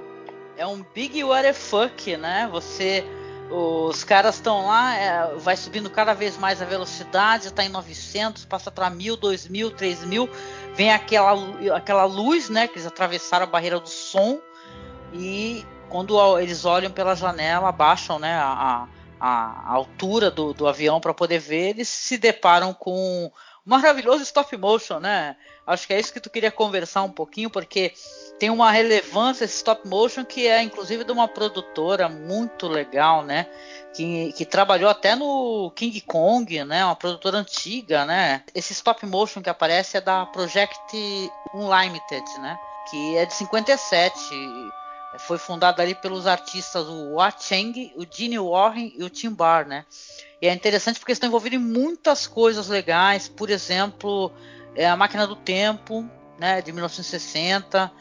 É 0.55 0.65
um 0.65 0.83
big 0.93 1.23
what 1.23 1.43
the 1.43 1.53
fuck, 1.53 2.17
né? 2.17 2.47
Você 2.51 3.05
os 3.49 4.03
caras 4.03 4.35
estão 4.35 4.67
lá, 4.67 4.95
é, 4.95 5.35
vai 5.35 5.55
subindo 5.55 5.89
cada 5.89 6.13
vez 6.13 6.37
mais 6.37 6.61
a 6.61 6.65
velocidade, 6.65 7.47
está 7.47 7.63
em 7.63 7.69
900, 7.69 8.45
passa 8.45 8.69
para 8.69 8.89
1000, 8.89 9.15
2000, 9.15 9.71
3000, 9.71 10.29
vem 10.75 10.91
aquela, 10.91 11.33
aquela 11.75 12.03
luz, 12.03 12.49
né, 12.49 12.67
que 12.67 12.73
eles 12.73 12.85
atravessaram 12.85 13.45
a 13.45 13.49
barreira 13.49 13.79
do 13.79 13.89
som. 13.89 14.39
E 15.13 15.65
quando 15.89 16.39
eles 16.39 16.65
olham 16.65 16.91
pela 16.91 17.15
janela, 17.15 17.69
abaixam, 17.69 18.19
né, 18.19 18.35
a, 18.35 18.87
a, 19.19 19.73
altura 19.73 20.29
do, 20.29 20.53
do 20.53 20.67
avião 20.67 20.99
para 20.99 21.13
poder 21.13 21.39
ver, 21.39 21.69
eles 21.69 21.87
se 21.87 22.17
deparam 22.17 22.73
com 22.73 23.31
maravilhoso 23.67 24.23
stop 24.23 24.55
motion, 24.55 24.99
né? 24.99 25.35
Acho 25.65 25.85
que 25.85 25.93
é 25.93 25.99
isso 25.99 26.13
que 26.13 26.21
tu 26.21 26.29
queria 26.29 26.49
conversar 26.49 27.03
um 27.03 27.11
pouquinho, 27.11 27.49
porque 27.49 27.93
tem 28.39 28.49
uma 28.49 28.71
relevância 28.71 29.43
esse 29.43 29.57
stop 29.57 29.85
motion 29.85 30.23
que 30.23 30.47
é 30.47 30.63
inclusive 30.63 31.03
de 31.03 31.11
uma 31.11 31.27
produtora 31.27 32.07
muito 32.07 32.69
legal, 32.69 33.23
né? 33.23 33.45
Que, 33.93 34.31
que 34.33 34.45
trabalhou 34.45 34.89
até 34.89 35.15
no 35.15 35.69
King 35.75 35.99
Kong, 35.99 36.63
né? 36.63 36.85
Uma 36.85 36.95
produtora 36.95 37.39
antiga, 37.39 38.05
né? 38.05 38.41
Esse 38.55 38.71
stop 38.71 39.05
motion 39.05 39.41
que 39.41 39.49
aparece 39.49 39.97
é 39.97 40.01
da 40.01 40.25
Project 40.25 40.79
Unlimited, 41.53 42.25
né? 42.39 42.57
Que 42.89 43.17
é 43.17 43.25
de 43.25 43.33
57 43.33 44.17
foi 45.19 45.37
fundada 45.37 45.81
ali 45.81 45.95
pelos 45.95 46.27
artistas 46.27 46.87
o 46.87 47.13
Hua 47.13 47.31
Cheng, 47.31 47.93
o 47.95 48.05
Gene 48.09 48.37
Warren 48.37 48.93
e 48.95 49.03
o 49.03 49.09
Tim 49.09 49.31
Barr, 49.31 49.67
né? 49.67 49.85
E 50.41 50.47
é 50.47 50.53
interessante 50.53 50.99
porque 50.99 51.11
estão 51.11 51.27
envolvidos 51.27 51.59
em 51.59 51.63
muitas 51.63 52.27
coisas 52.27 52.67
legais, 52.67 53.27
por 53.27 53.49
exemplo, 53.49 54.31
é, 54.75 54.87
a 54.87 54.95
Máquina 54.95 55.25
do 55.25 55.35
Tempo, 55.35 56.07
né, 56.37 56.61
de 56.61 56.71
1960, 56.71 57.91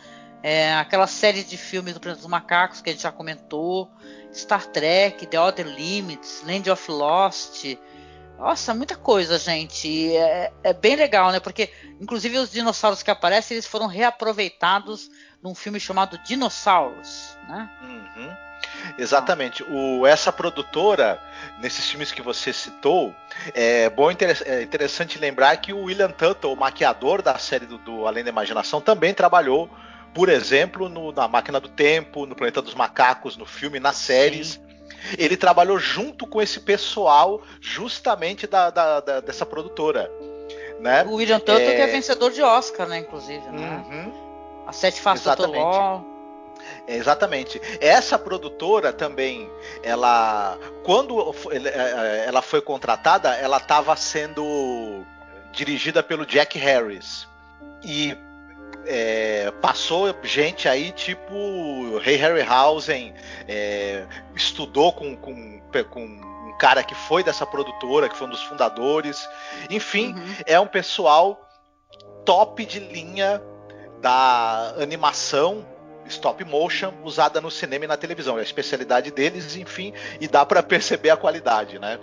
é, 0.42 0.74
aquela 0.74 1.06
série 1.06 1.42
de 1.42 1.56
filmes 1.56 1.94
do 1.94 2.00
Planeta 2.00 2.20
dos 2.20 2.30
Macacos 2.30 2.80
que 2.80 2.90
a 2.90 2.92
gente 2.92 3.02
já 3.02 3.12
comentou, 3.12 3.90
Star 4.32 4.66
Trek, 4.66 5.26
The 5.26 5.40
Other 5.40 5.66
Limits, 5.66 6.42
Land 6.46 6.70
of 6.70 6.90
Lost, 6.90 7.64
nossa, 8.38 8.74
muita 8.74 8.96
coisa, 8.96 9.38
gente. 9.38 10.14
É, 10.14 10.52
é, 10.62 10.72
bem 10.72 10.96
legal, 10.96 11.32
né? 11.32 11.40
Porque, 11.40 11.70
inclusive, 12.00 12.38
os 12.38 12.50
dinossauros 12.50 13.02
que 13.02 13.10
aparecem, 13.10 13.54
eles 13.54 13.66
foram 13.66 13.86
reaproveitados 13.86 15.10
num 15.42 15.54
filme 15.54 15.80
chamado 15.80 16.18
Dinossauros, 16.18 17.36
né? 17.48 17.70
Uhum. 17.82 18.46
Exatamente. 18.98 19.64
O, 19.64 20.06
essa 20.06 20.32
produtora, 20.32 21.20
nesses 21.60 21.88
filmes 21.88 22.12
que 22.12 22.22
você 22.22 22.52
citou, 22.52 23.14
é 23.54 23.88
bom 23.90 24.10
é 24.10 24.62
interessante 24.62 25.18
lembrar 25.18 25.56
que 25.58 25.72
o 25.72 25.84
William 25.84 26.10
Tuttle, 26.10 26.52
o 26.52 26.56
maquiador 26.56 27.22
da 27.22 27.38
série 27.38 27.66
do, 27.66 27.78
do 27.78 28.06
Além 28.06 28.24
da 28.24 28.30
Imaginação, 28.30 28.80
também 28.80 29.14
trabalhou, 29.14 29.70
por 30.14 30.28
exemplo, 30.28 30.88
no, 30.88 31.12
na 31.12 31.26
Máquina 31.26 31.60
do 31.60 31.68
Tempo, 31.68 32.26
no 32.26 32.34
Planeta 32.34 32.62
dos 32.62 32.74
Macacos, 32.74 33.36
no 33.36 33.46
filme, 33.46 33.80
nas 33.80 33.96
séries. 33.96 34.52
Sim. 34.52 34.65
Ele 35.18 35.36
trabalhou 35.36 35.78
junto 35.78 36.26
com 36.26 36.40
esse 36.40 36.60
pessoal, 36.60 37.42
justamente 37.60 38.46
da, 38.46 38.70
da, 38.70 39.00
da 39.00 39.20
dessa 39.20 39.46
produtora. 39.46 40.10
Né? 40.80 41.04
O 41.04 41.14
William 41.14 41.38
Tuttle, 41.38 41.62
é... 41.62 41.74
que 41.74 41.82
é 41.82 41.86
vencedor 41.86 42.30
de 42.30 42.42
Oscar, 42.42 42.86
né, 42.86 42.98
inclusive. 42.98 43.46
Né? 43.50 43.84
Uhum. 43.88 44.64
A 44.66 44.72
Sete 44.72 45.00
Faces 45.00 45.26
Exatamente. 45.26 46.16
É, 46.86 46.96
exatamente. 46.96 47.60
Essa 47.80 48.18
produtora 48.18 48.92
também, 48.92 49.50
ela 49.82 50.58
quando 50.84 51.34
é, 51.50 51.56
é, 51.56 52.24
ela 52.26 52.42
foi 52.42 52.60
contratada, 52.60 53.34
ela 53.34 53.58
estava 53.58 53.94
sendo 53.96 55.04
dirigida 55.52 56.02
pelo 56.02 56.26
Jack 56.26 56.58
Harris 56.58 57.26
e 57.82 58.16
é, 58.86 59.52
passou 59.60 60.14
gente 60.22 60.68
aí 60.68 60.92
tipo 60.92 61.98
Ray 61.98 62.16
Harryhausen, 62.16 63.14
é, 63.48 64.06
estudou 64.34 64.92
com, 64.92 65.16
com, 65.16 65.60
com 65.90 66.04
um 66.04 66.56
cara 66.58 66.82
que 66.82 66.94
foi 66.94 67.22
dessa 67.22 67.44
produtora, 67.44 68.08
que 68.08 68.16
foi 68.16 68.26
um 68.26 68.30
dos 68.30 68.42
fundadores. 68.42 69.28
Enfim, 69.70 70.14
uhum. 70.14 70.34
é 70.46 70.58
um 70.58 70.66
pessoal 70.66 71.40
top 72.24 72.64
de 72.64 72.80
linha 72.80 73.42
da 74.00 74.74
animação 74.78 75.64
stop 76.08 76.44
motion 76.44 76.92
usada 77.04 77.40
no 77.40 77.50
cinema 77.50 77.84
e 77.84 77.88
na 77.88 77.96
televisão. 77.96 78.36
É 78.36 78.40
a 78.40 78.44
especialidade 78.44 79.10
deles, 79.10 79.56
enfim, 79.56 79.92
e 80.20 80.28
dá 80.28 80.44
para 80.44 80.62
perceber 80.62 81.10
a 81.10 81.16
qualidade, 81.16 81.78
né? 81.78 81.98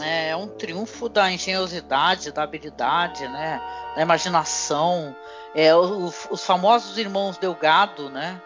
É 0.00 0.36
um 0.36 0.46
triunfo 0.46 1.08
da 1.08 1.30
engenhosidade, 1.30 2.30
da 2.30 2.42
habilidade, 2.42 3.26
né? 3.28 3.60
Da 3.94 4.02
imaginação. 4.02 5.16
É, 5.56 5.74
os, 5.74 6.28
os 6.30 6.44
famosos 6.44 6.98
irmãos 6.98 7.38
Delgado, 7.38 8.10
né? 8.10 8.40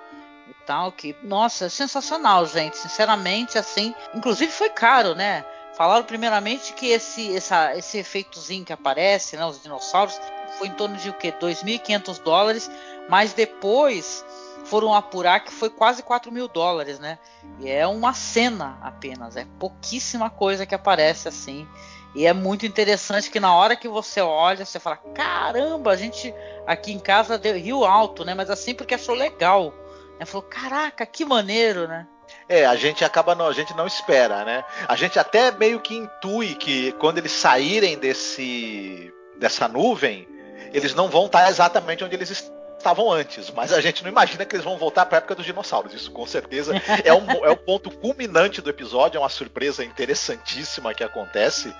E 0.49 0.55
tal, 0.65 0.93
que, 0.93 1.17
nossa, 1.25 1.67
é 1.67 1.69
sensacional, 1.69 2.47
gente. 2.47 2.79
Sinceramente, 2.79 3.59
assim, 3.59 3.93
inclusive 4.15 4.53
foi 4.53 4.71
caro, 4.71 5.17
né? 5.17 5.45
Falaram 5.77 6.05
primeiramente 6.05 6.73
que 6.73 6.87
esse, 6.87 7.37
essa, 7.37 7.77
esse 7.77 7.99
efeitozinho 7.99 8.65
que 8.65 8.73
aparece, 8.73 9.37
né, 9.37 9.45
os 9.45 9.61
dinossauros, 9.61 10.21
foi 10.57 10.69
em 10.69 10.73
torno 10.73 10.97
de 10.97 11.11
o 11.11 11.15
que? 11.15 11.33
2.500 11.33 12.23
dólares, 12.23 12.71
mas 13.09 13.33
depois 13.33 14.25
foram 14.67 14.95
apurar 14.95 15.41
que 15.41 15.53
foi 15.53 15.69
quase 15.69 16.03
4 16.03 16.31
mil 16.31 16.47
dólares, 16.47 17.01
né? 17.01 17.19
E 17.59 17.69
é 17.69 17.87
uma 17.87 18.15
cena 18.15 18.79
apenas, 18.83 19.37
é 19.37 19.47
pouquíssima 19.59 20.31
coisa 20.31 20.65
que 20.65 20.75
aparece 20.75 21.27
assim. 21.27 21.67
E 22.15 22.27
é 22.27 22.33
muito 22.33 22.67
interessante 22.67 23.31
que 23.31 23.39
na 23.39 23.55
hora 23.55 23.77
que 23.77 23.89
você 23.89 24.21
olha, 24.21 24.65
você 24.65 24.81
fala: 24.81 24.97
caramba, 25.15 25.93
a 25.93 25.97
gente 25.97 26.35
aqui 26.67 26.93
em 26.93 26.99
casa 26.99 27.39
deu 27.39 27.57
rio 27.57 27.85
alto, 27.85 28.25
né? 28.25 28.35
Mas 28.35 28.51
assim 28.51 28.75
porque 28.75 28.95
achou 28.95 29.15
legal. 29.15 29.73
Né? 30.19 30.27
Falou: 30.27 30.43
caraca, 30.43 31.07
que 31.07 31.25
maneiro, 31.25 31.87
né? 31.87 32.07
É, 32.49 32.65
a 32.65 32.77
gente 32.77 33.05
acaba 33.05 33.35
não, 33.35 33.47
a 33.47 33.53
gente 33.53 33.77
não 33.77 33.87
espera, 33.87 34.45
né? 34.45 34.65
A 34.89 34.97
gente 34.97 35.19
até 35.19 35.51
meio 35.51 35.81
que 35.81 35.95
intui 35.95 36.55
que 36.55 36.93
quando 36.93 37.19
eles 37.19 37.33
saírem 37.33 37.99
desse 37.99 39.13
dessa 39.39 39.67
nuvem, 39.67 40.29
eles 40.73 40.95
não 40.95 41.09
vão 41.09 41.27
estar 41.27 41.49
exatamente 41.49 42.05
onde 42.05 42.15
eles 42.15 42.53
estavam 42.81 43.11
antes, 43.11 43.51
mas 43.51 43.73
a 43.73 43.81
gente 43.81 44.03
não 44.03 44.11
imagina 44.11 44.45
que 44.45 44.57
eles 44.57 44.65
vão 44.65 44.77
voltar 44.77 45.07
para 45.07 45.19
a 45.19 45.21
época 45.21 45.35
dos 45.35 45.47
dinossauros. 45.47 45.95
Isso 45.95 46.11
com 46.11 46.27
certeza 46.27 46.73
é, 47.05 47.13
um, 47.13 47.45
é 47.45 47.51
o 47.51 47.57
ponto 47.57 47.91
culminante 47.91 48.61
do 48.61 48.69
episódio, 48.69 49.19
é 49.19 49.21
uma 49.21 49.29
surpresa 49.29 49.85
interessantíssima 49.85 50.93
que 50.93 51.05
acontece 51.05 51.75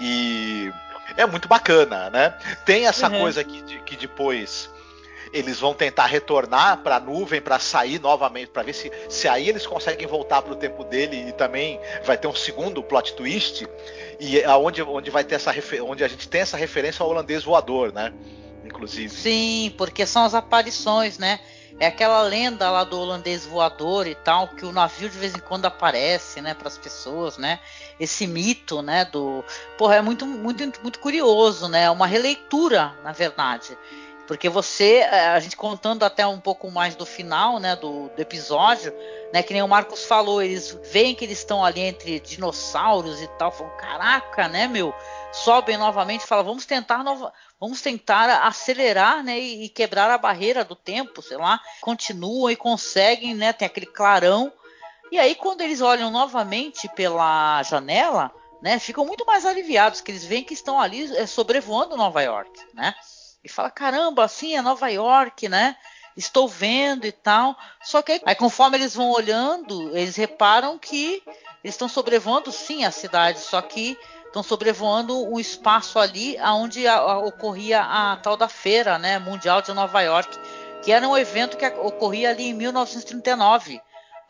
e 0.00 0.72
é 1.16 1.26
muito 1.26 1.48
bacana, 1.48 2.08
né? 2.10 2.34
Tem 2.64 2.86
essa 2.86 3.10
uhum. 3.10 3.20
coisa 3.20 3.44
que, 3.44 3.62
de, 3.62 3.78
que 3.80 3.96
depois 3.96 4.70
eles 5.32 5.58
vão 5.58 5.74
tentar 5.74 6.06
retornar 6.06 6.78
para 6.78 6.96
a 6.96 7.00
nuvem 7.00 7.40
para 7.40 7.58
sair 7.58 8.00
novamente, 8.00 8.50
para 8.50 8.62
ver 8.62 8.72
se, 8.72 8.90
se 9.08 9.26
aí 9.26 9.48
eles 9.48 9.66
conseguem 9.66 10.06
voltar 10.06 10.40
para 10.42 10.52
o 10.52 10.56
tempo 10.56 10.84
dele 10.84 11.28
e 11.28 11.32
também 11.32 11.80
vai 12.04 12.16
ter 12.16 12.28
um 12.28 12.34
segundo 12.34 12.82
plot 12.82 13.14
twist 13.14 13.66
e 14.20 14.44
aonde 14.44 14.80
onde 14.82 15.10
vai 15.10 15.24
ter 15.24 15.34
essa 15.34 15.52
onde 15.82 16.04
a 16.04 16.08
gente 16.08 16.28
tem 16.28 16.42
essa 16.42 16.56
referência 16.56 17.02
ao 17.02 17.10
holandês 17.10 17.42
voador, 17.42 17.92
né? 17.92 18.12
Inclusive. 18.64 19.14
Sim, 19.14 19.74
porque 19.76 20.06
são 20.06 20.24
as 20.24 20.34
aparições, 20.34 21.18
né? 21.18 21.40
É 21.78 21.86
aquela 21.86 22.22
lenda 22.22 22.70
lá 22.70 22.84
do 22.84 22.98
holandês 22.98 23.44
voador 23.44 24.06
e 24.06 24.14
tal, 24.14 24.48
que 24.48 24.64
o 24.64 24.70
navio 24.70 25.08
de 25.08 25.18
vez 25.18 25.34
em 25.34 25.40
quando 25.40 25.66
aparece, 25.66 26.40
né, 26.40 26.54
para 26.54 26.68
as 26.68 26.78
pessoas, 26.78 27.36
né? 27.36 27.58
Esse 27.98 28.28
mito, 28.28 28.80
né, 28.80 29.04
do, 29.04 29.44
porra, 29.76 29.96
é 29.96 30.00
muito 30.00 30.24
muito 30.24 30.62
muito 30.82 31.00
curioso, 31.00 31.68
né? 31.68 31.84
É 31.84 31.90
uma 31.90 32.06
releitura, 32.06 32.94
na 33.02 33.10
verdade. 33.10 33.76
Porque 34.26 34.48
você, 34.48 34.96
é, 35.00 35.28
a 35.28 35.40
gente 35.40 35.56
contando 35.56 36.02
até 36.02 36.26
um 36.26 36.40
pouco 36.40 36.70
mais 36.70 36.96
do 36.96 37.04
final, 37.04 37.58
né, 37.58 37.76
do, 37.76 38.08
do, 38.08 38.20
episódio, 38.20 38.92
né, 39.32 39.42
que 39.42 39.52
nem 39.52 39.62
o 39.62 39.68
Marcos 39.68 40.04
falou, 40.06 40.42
eles 40.42 40.78
veem 40.90 41.14
que 41.14 41.24
eles 41.24 41.38
estão 41.38 41.62
ali 41.62 41.80
entre 41.80 42.20
dinossauros 42.20 43.20
e 43.20 43.28
tal, 43.38 43.52
falam, 43.52 43.76
caraca, 43.76 44.48
né, 44.48 44.66
meu, 44.66 44.94
sobem 45.30 45.76
novamente, 45.76 46.24
falam, 46.24 46.44
vamos 46.44 46.64
tentar 46.64 47.04
nova, 47.04 47.34
vamos 47.60 47.82
tentar 47.82 48.46
acelerar, 48.46 49.22
né, 49.22 49.38
e, 49.38 49.64
e, 49.64 49.68
quebrar 49.68 50.10
a 50.10 50.16
barreira 50.16 50.64
do 50.64 50.74
tempo, 50.74 51.20
sei 51.20 51.36
lá, 51.36 51.60
continuam 51.82 52.50
e 52.50 52.56
conseguem, 52.56 53.34
né, 53.34 53.52
tem 53.52 53.66
aquele 53.66 53.86
clarão, 53.86 54.50
e 55.12 55.18
aí 55.18 55.34
quando 55.34 55.60
eles 55.60 55.82
olham 55.82 56.10
novamente 56.10 56.88
pela 56.96 57.62
janela, 57.62 58.32
né, 58.62 58.78
ficam 58.78 59.04
muito 59.04 59.26
mais 59.26 59.44
aliviados, 59.44 60.00
que 60.00 60.10
eles 60.10 60.24
veem 60.24 60.42
que 60.42 60.54
estão 60.54 60.80
ali 60.80 61.14
é, 61.14 61.26
sobrevoando 61.26 61.94
Nova 61.94 62.22
York, 62.22 62.58
né, 62.72 62.94
e 63.44 63.48
fala: 63.48 63.70
caramba, 63.70 64.24
assim 64.24 64.56
é 64.56 64.62
Nova 64.62 64.88
York, 64.88 65.48
né? 65.48 65.76
Estou 66.16 66.48
vendo 66.48 67.06
e 67.06 67.12
tal. 67.12 67.56
Só 67.82 68.00
que 68.00 68.20
aí, 68.24 68.34
conforme 68.34 68.78
eles 68.78 68.94
vão 68.94 69.10
olhando, 69.10 69.96
eles 69.96 70.16
reparam 70.16 70.78
que 70.78 71.22
estão 71.62 71.88
sobrevoando 71.88 72.50
sim 72.50 72.84
a 72.84 72.90
cidade, 72.90 73.40
só 73.40 73.60
que 73.60 73.98
estão 74.26 74.42
sobrevoando 74.42 75.24
um 75.26 75.38
espaço 75.38 75.98
ali 75.98 76.36
onde 76.40 76.86
ocorria 76.88 77.82
a 77.82 78.16
tal 78.16 78.36
da 78.36 78.48
feira 78.48 78.98
né, 78.98 79.18
mundial 79.18 79.62
de 79.62 79.72
Nova 79.72 80.00
York, 80.00 80.38
que 80.82 80.92
era 80.92 81.06
um 81.08 81.16
evento 81.16 81.56
que 81.56 81.66
ocorria 81.66 82.30
ali 82.30 82.48
em 82.48 82.54
1939, 82.54 83.80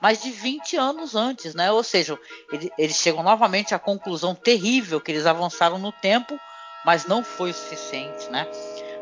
mais 0.00 0.22
de 0.22 0.30
20 0.30 0.76
anos 0.76 1.14
antes, 1.14 1.54
né? 1.54 1.72
Ou 1.72 1.82
seja, 1.82 2.18
ele, 2.52 2.70
eles 2.78 2.96
chegam 2.96 3.22
novamente 3.22 3.74
à 3.74 3.78
conclusão 3.78 4.34
terrível 4.34 5.00
que 5.00 5.10
eles 5.10 5.26
avançaram 5.26 5.78
no 5.78 5.90
tempo, 5.90 6.38
mas 6.84 7.06
não 7.06 7.24
foi 7.24 7.50
o 7.50 7.54
suficiente, 7.54 8.28
né? 8.30 8.46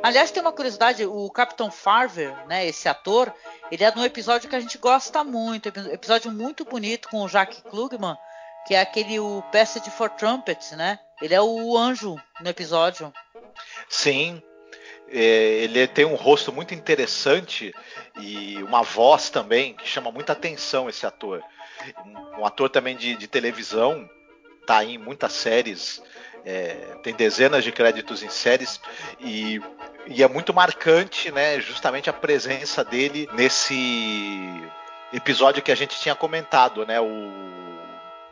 Aliás, 0.03 0.31
tem 0.31 0.43
uma 0.43 0.53
curiosidade, 0.53 1.07
o 1.07 1.31
Capitão 1.31 1.71
Farver, 1.71 2.35
né, 2.49 2.67
esse 2.67 2.89
ator, 2.89 3.33
ele 3.71 3.85
é 3.85 3.91
de 3.91 3.99
um 3.99 4.05
episódio 4.05 4.49
que 4.49 4.57
a 4.57 4.61
gente 4.61 4.77
gosta 4.77 5.23
muito, 5.23 5.69
episódio 5.69 6.33
muito 6.33 6.65
bonito 6.65 7.09
com 7.09 7.23
o 7.23 7.29
Jack 7.29 7.63
Klugman, 7.63 8.17
que 8.67 8.75
é 8.75 8.81
aquele 8.81 9.21
o 9.21 9.43
Passage 9.53 9.91
for 9.91 10.11
Trumpet, 10.11 10.75
né? 10.75 10.99
Ele 11.21 11.35
é 11.35 11.41
o 11.41 11.77
anjo 11.77 12.17
no 12.41 12.49
episódio. 12.49 13.13
Sim, 13.89 14.43
é, 15.09 15.21
ele 15.21 15.87
tem 15.87 16.05
um 16.05 16.15
rosto 16.15 16.53
muito 16.53 16.75
interessante 16.75 17.73
e 18.21 18.57
uma 18.63 18.83
voz 18.83 19.31
também 19.31 19.75
que 19.75 19.87
chama 19.87 20.11
muita 20.11 20.33
atenção 20.33 20.89
esse 20.89 21.07
ator. 21.07 21.43
Um 22.39 22.47
ator 22.47 22.69
também 22.71 22.97
de, 22.97 23.15
de 23.17 23.29
televisão 23.29 24.09
tá 24.67 24.85
em 24.85 24.97
muitas 24.97 25.33
séries, 25.33 26.03
é, 26.45 26.97
tem 27.03 27.15
dezenas 27.15 27.63
de 27.63 27.71
créditos 27.71 28.23
em 28.23 28.29
séries 28.29 28.81
e, 29.21 29.61
e 30.07 30.23
é 30.23 30.29
muito 30.29 30.53
marcante, 30.53 31.31
né? 31.31 31.61
Justamente 31.61 32.11
a 32.11 32.13
presença 32.13 32.85
dele 32.85 33.29
nesse 33.33 34.63
episódio 35.13 35.63
que 35.63 35.73
a 35.73 35.77
gente 35.77 35.99
tinha 36.01 36.15
comentado, 36.15 36.87
né? 36.87 37.01
O 37.01 37.63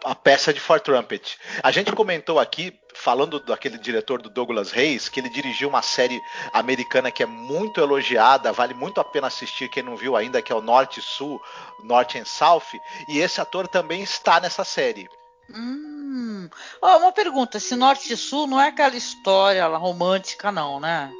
a 0.05 0.15
peça 0.15 0.53
de 0.53 0.61
For 0.61 0.81
Trumpet. 0.81 1.39
A 1.62 1.71
gente 1.71 1.93
comentou 1.93 2.39
aqui, 2.39 2.79
falando 2.95 3.39
daquele 3.41 3.79
diretor 3.79 4.21
do 4.21 4.31
Douglas 4.31 4.71
Reis, 4.71 5.09
que 5.09 5.21
ele 5.21 5.29
dirigiu 5.29 5.69
uma 5.69 5.83
série 5.83 6.21
americana 6.53 7.11
que 7.11 7.23
é 7.23 7.27
muito 7.27 7.81
elogiada, 7.81 8.53
vale 8.53 8.75
muito 8.75 9.00
a 9.00 9.05
pena 9.05 9.27
assistir 9.27 9.69
quem 9.69 9.83
não 9.83 9.97
viu 9.97 10.17
ainda, 10.17 10.43
que 10.43 10.53
é 10.53 10.55
o 10.55 10.62
Norte 10.62 11.00
Sul, 11.00 11.41
Norte 11.85 12.19
and 12.19 12.25
South, 12.25 12.79
e 13.09 13.19
esse 13.19 13.41
ator 13.41 13.69
também 13.69 14.03
está 14.03 14.41
nessa 14.41 14.65
série. 14.65 15.09
Hum. 15.50 16.49
Oh, 16.81 16.97
uma 16.97 17.12
pergunta, 17.12 17.59
esse 17.59 17.77
Norte 17.77 18.12
e 18.12 18.17
Sul 18.17 18.47
não 18.47 18.61
é 18.61 18.69
aquela 18.69 18.97
história 18.97 19.67
romântica, 19.67 20.50
não, 20.50 20.81
né? 20.81 21.12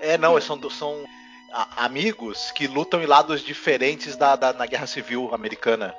É, 0.00 0.16
não, 0.18 0.40
são, 0.40 0.70
são 0.70 1.04
amigos 1.76 2.50
que 2.50 2.66
lutam 2.66 3.02
em 3.02 3.06
lados 3.06 3.42
diferentes 3.42 4.16
da, 4.16 4.36
da, 4.36 4.52
na 4.52 4.66
Guerra 4.66 4.86
Civil 4.86 5.34
Americana. 5.34 5.94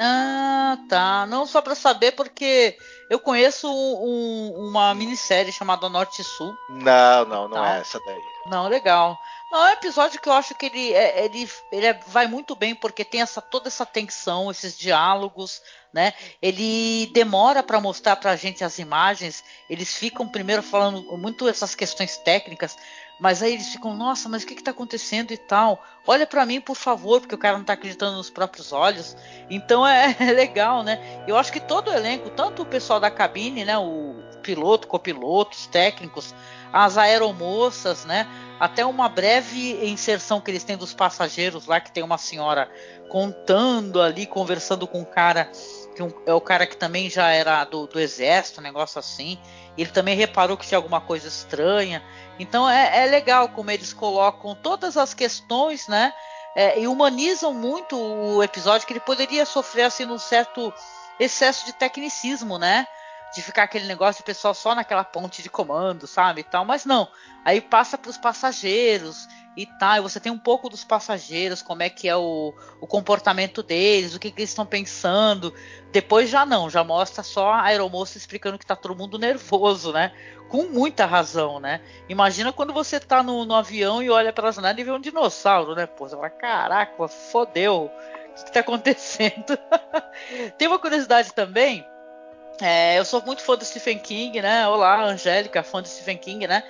Ah, 0.00 0.78
tá. 0.88 1.26
Não 1.26 1.44
só 1.44 1.60
para 1.60 1.74
saber, 1.74 2.12
porque 2.12 2.78
eu 3.10 3.18
conheço 3.18 3.68
um, 3.68 4.68
uma 4.68 4.94
minissérie 4.94 5.52
chamada 5.52 5.88
Norte 5.88 6.22
e 6.22 6.24
Sul. 6.24 6.56
Não, 6.68 7.24
não, 7.24 7.48
não 7.48 7.64
é 7.66 7.80
essa 7.80 7.98
daí. 8.06 8.22
Não, 8.46 8.68
legal. 8.68 9.18
Não, 9.50 9.66
é 9.66 9.70
um 9.70 9.72
episódio 9.72 10.20
que 10.20 10.28
eu 10.28 10.32
acho 10.34 10.54
que 10.54 10.66
ele, 10.66 10.92
é, 10.92 11.24
ele, 11.24 11.50
ele 11.72 11.86
é, 11.86 11.94
vai 12.06 12.26
muito 12.26 12.54
bem 12.54 12.74
porque 12.74 13.04
tem 13.04 13.22
essa 13.22 13.40
toda 13.40 13.68
essa 13.68 13.84
tensão, 13.84 14.50
esses 14.50 14.78
diálogos, 14.78 15.62
né? 15.92 16.12
Ele 16.40 17.10
demora 17.12 17.62
para 17.62 17.80
mostrar 17.80 18.16
para 18.16 18.30
a 18.30 18.36
gente 18.36 18.62
as 18.62 18.78
imagens. 18.78 19.42
Eles 19.68 19.96
ficam 19.96 20.28
primeiro 20.28 20.62
falando 20.62 21.16
muito 21.16 21.48
essas 21.48 21.74
questões 21.74 22.18
técnicas, 22.18 22.76
mas 23.18 23.42
aí 23.42 23.54
eles 23.54 23.68
ficam, 23.68 23.94
nossa, 23.94 24.28
mas 24.28 24.42
o 24.42 24.46
que 24.46 24.54
está 24.54 24.70
acontecendo 24.70 25.32
e 25.32 25.36
tal? 25.36 25.84
Olha 26.06 26.26
para 26.26 26.46
mim, 26.46 26.60
por 26.60 26.76
favor, 26.76 27.20
porque 27.20 27.34
o 27.34 27.38
cara 27.38 27.54
não 27.54 27.62
está 27.62 27.72
acreditando 27.72 28.16
nos 28.16 28.30
próprios 28.30 28.72
olhos. 28.72 29.16
Então 29.50 29.86
é, 29.86 30.16
é, 30.20 30.32
legal, 30.32 30.82
né? 30.82 31.24
Eu 31.26 31.36
acho 31.36 31.52
que 31.52 31.60
todo 31.60 31.88
o 31.88 31.94
elenco, 31.94 32.30
tanto 32.30 32.62
o 32.62 32.66
pessoal 32.66 33.00
da 33.00 33.10
cabine, 33.10 33.64
né, 33.64 33.76
o 33.76 34.14
piloto, 34.42 34.86
copilotos, 34.86 35.66
técnicos, 35.66 36.34
as 36.72 36.96
aeromoças, 36.96 38.04
né? 38.04 38.26
Até 38.60 38.84
uma 38.84 39.08
breve 39.08 39.86
inserção 39.88 40.40
que 40.40 40.50
eles 40.50 40.64
têm 40.64 40.76
dos 40.76 40.92
passageiros 40.94 41.66
lá, 41.66 41.80
que 41.80 41.92
tem 41.92 42.02
uma 42.02 42.18
senhora 42.18 42.70
contando 43.08 44.00
ali, 44.00 44.26
conversando 44.26 44.86
com 44.86 45.00
um 45.00 45.04
cara 45.04 45.50
que 45.98 46.02
um, 46.04 46.12
é 46.24 46.32
o 46.32 46.40
cara 46.40 46.64
que 46.64 46.76
também 46.76 47.10
já 47.10 47.28
era 47.28 47.64
do, 47.64 47.88
do 47.88 47.98
exército, 47.98 48.60
um 48.60 48.62
negócio 48.62 49.00
assim. 49.00 49.36
Ele 49.76 49.90
também 49.90 50.16
reparou 50.16 50.56
que 50.56 50.64
tinha 50.64 50.78
alguma 50.78 51.00
coisa 51.00 51.26
estranha. 51.26 52.00
Então 52.38 52.70
é, 52.70 53.02
é 53.02 53.06
legal 53.06 53.48
como 53.48 53.72
eles 53.72 53.92
colocam 53.92 54.54
todas 54.54 54.96
as 54.96 55.12
questões, 55.12 55.88
né? 55.88 56.12
É, 56.54 56.78
e 56.78 56.86
humanizam 56.86 57.52
muito 57.52 57.96
o 57.96 58.40
episódio 58.44 58.86
que 58.86 58.92
ele 58.92 59.00
poderia 59.00 59.44
sofrer 59.44 59.82
assim 59.82 60.04
num 60.04 60.20
certo 60.20 60.72
excesso 61.18 61.66
de 61.66 61.72
tecnicismo, 61.72 62.58
né? 62.58 62.86
De 63.34 63.42
ficar 63.42 63.64
aquele 63.64 63.86
negócio 63.86 64.20
de 64.20 64.24
pessoal 64.24 64.54
só 64.54 64.76
naquela 64.76 65.02
ponte 65.02 65.42
de 65.42 65.50
comando, 65.50 66.06
sabe? 66.06 66.42
E 66.42 66.44
tal, 66.44 66.64
mas 66.64 66.84
não. 66.84 67.08
Aí 67.44 67.60
passa 67.60 67.98
para 67.98 68.10
os 68.10 68.16
passageiros 68.16 69.26
e 69.58 69.66
tal. 69.66 69.96
E 69.96 70.00
você 70.00 70.20
tem 70.20 70.30
um 70.30 70.38
pouco 70.38 70.68
dos 70.68 70.84
passageiros, 70.84 71.60
como 71.60 71.82
é 71.82 71.90
que 71.90 72.08
é 72.08 72.16
o, 72.16 72.54
o 72.80 72.86
comportamento 72.86 73.60
deles, 73.60 74.14
o 74.14 74.20
que, 74.20 74.30
que 74.30 74.40
eles 74.40 74.50
estão 74.50 74.64
pensando. 74.64 75.52
Depois 75.90 76.30
já 76.30 76.46
não, 76.46 76.70
já 76.70 76.84
mostra 76.84 77.24
só 77.24 77.52
a 77.52 77.64
aeromoça 77.64 78.16
explicando 78.16 78.56
que 78.56 78.64
tá 78.64 78.76
todo 78.76 78.96
mundo 78.96 79.18
nervoso, 79.18 79.92
né? 79.92 80.12
Com 80.48 80.64
muita 80.68 81.06
razão, 81.06 81.58
né? 81.58 81.80
Imagina 82.08 82.52
quando 82.52 82.72
você 82.72 83.00
tá 83.00 83.20
no, 83.20 83.44
no 83.44 83.54
avião 83.54 84.00
e 84.00 84.08
olha 84.08 84.32
pela 84.32 84.52
janela 84.52 84.80
e 84.80 84.84
vê 84.84 84.92
um 84.92 85.00
dinossauro, 85.00 85.74
né? 85.74 85.86
Pô, 85.86 86.08
você 86.08 86.14
fala, 86.14 86.30
caraca, 86.30 87.08
fodeu. 87.08 87.90
O 88.40 88.44
que 88.44 88.52
tá 88.52 88.60
acontecendo? 88.60 89.58
tem 90.56 90.68
uma 90.68 90.78
curiosidade 90.78 91.32
também. 91.32 91.84
É, 92.60 92.98
eu 92.98 93.04
sou 93.04 93.20
muito 93.22 93.42
fã 93.42 93.56
do 93.56 93.64
Stephen 93.64 93.98
King, 93.98 94.40
né? 94.40 94.68
Olá, 94.68 95.04
Angélica, 95.04 95.64
fã 95.64 95.82
do 95.82 95.88
Stephen 95.88 96.16
King, 96.16 96.46
né? 96.46 96.62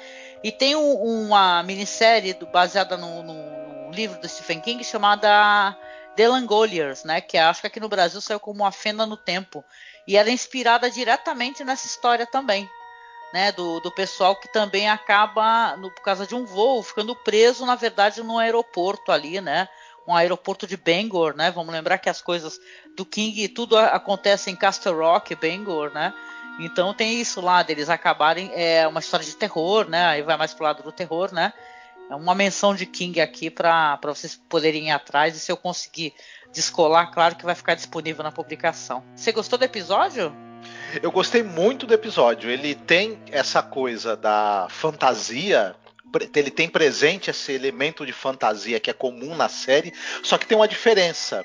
E 0.43 0.53
tem 0.53 0.77
um, 0.77 0.95
uma 1.27 1.63
minissérie 1.63 2.33
do, 2.33 2.47
baseada 2.47 2.97
no, 2.97 3.23
no, 3.23 3.87
no, 3.87 3.91
livro 3.91 4.21
do 4.21 4.29
Stephen 4.29 4.61
King 4.61 4.85
chamada 4.85 5.77
The 6.15 6.29
Langoliers, 6.29 7.05
né? 7.05 7.21
Que 7.21 7.37
acho 7.37 7.61
que 7.61 7.67
aqui 7.67 7.81
no 7.81 7.89
Brasil 7.89 8.21
saiu 8.21 8.39
como 8.39 8.65
A 8.65 8.71
Fenda 8.71 9.05
no 9.05 9.17
Tempo. 9.17 9.65
E 10.07 10.17
ela 10.17 10.29
é 10.29 10.33
inspirada 10.33 10.91
diretamente 10.91 11.65
nessa 11.65 11.87
história 11.87 12.27
também. 12.27 12.69
Né, 13.31 13.53
do, 13.53 13.79
do 13.81 13.91
pessoal 13.91 14.35
que 14.37 14.51
também 14.51 14.89
acaba, 14.89 15.77
no, 15.77 15.91
por 15.91 16.03
causa 16.03 16.27
de 16.27 16.35
um 16.35 16.47
voo, 16.47 16.83
ficando 16.83 17.15
preso, 17.15 17.67
na 17.67 17.75
verdade, 17.75 18.23
no 18.23 18.39
aeroporto 18.39 19.13
ali, 19.13 19.39
né? 19.39 19.69
Um 20.07 20.17
aeroporto 20.17 20.67
de 20.67 20.79
Bangor, 20.79 21.37
né? 21.37 21.51
Vamos 21.51 21.71
lembrar 21.71 21.99
que 21.99 22.09
as 22.09 22.23
coisas 22.23 22.59
do 22.97 23.05
King, 23.05 23.47
tudo 23.49 23.77
acontece 23.77 24.51
em 24.51 24.57
Castle 24.57 24.95
Rock, 24.95 25.35
Bangor, 25.35 25.93
né? 25.93 26.15
Então 26.59 26.93
tem 26.93 27.21
isso 27.21 27.41
lá 27.41 27.63
deles 27.63 27.89
acabarem 27.89 28.51
é 28.55 28.87
uma 28.87 29.01
história 29.01 29.25
de 29.25 29.37
terror, 29.37 29.89
né? 29.89 30.07
Aí 30.07 30.23
vai 30.23 30.37
mais 30.37 30.53
pro 30.53 30.65
lado 30.65 30.83
do 30.83 30.93
terror, 30.93 31.33
né? 31.33 31.53
É 32.11 32.15
uma 32.15 32.35
menção 32.35 32.75
de 32.75 32.87
King 32.87 33.21
aqui 33.21 33.51
para 33.51 33.99
vocês 34.03 34.41
poderem 34.49 34.89
ir 34.89 34.91
atrás 34.91 35.37
e 35.37 35.41
se 35.41 35.53
eu 35.53 35.57
conseguir 35.57 36.15
descolar, 36.53 37.11
claro 37.13 37.37
que 37.37 37.45
vai 37.45 37.55
ficar 37.55 37.75
disponível 37.75 38.25
na 38.25 38.33
publicação. 38.33 39.05
Você 39.15 39.31
gostou 39.31 39.59
do 39.59 39.65
episódio? 39.65 40.35
Eu 41.03 41.13
gostei 41.13 41.43
muito 41.43 41.87
do 41.87 41.93
episódio. 41.93 42.51
Ele 42.51 42.75
tem 42.75 43.19
essa 43.31 43.63
coisa 43.63 44.17
da 44.17 44.67
fantasia 44.71 45.77
ele 46.35 46.51
tem 46.51 46.69
presente 46.69 47.31
esse 47.31 47.53
elemento 47.53 48.07
de 48.07 48.13
fantasia 48.13 48.81
que 48.81 48.91
é 48.91 48.95
comum 48.95 49.35
na 49.37 49.49
série, 49.49 49.93
só 50.23 50.39
que 50.39 50.47
tem 50.47 50.57
uma 50.57 50.69
diferença. 50.69 51.45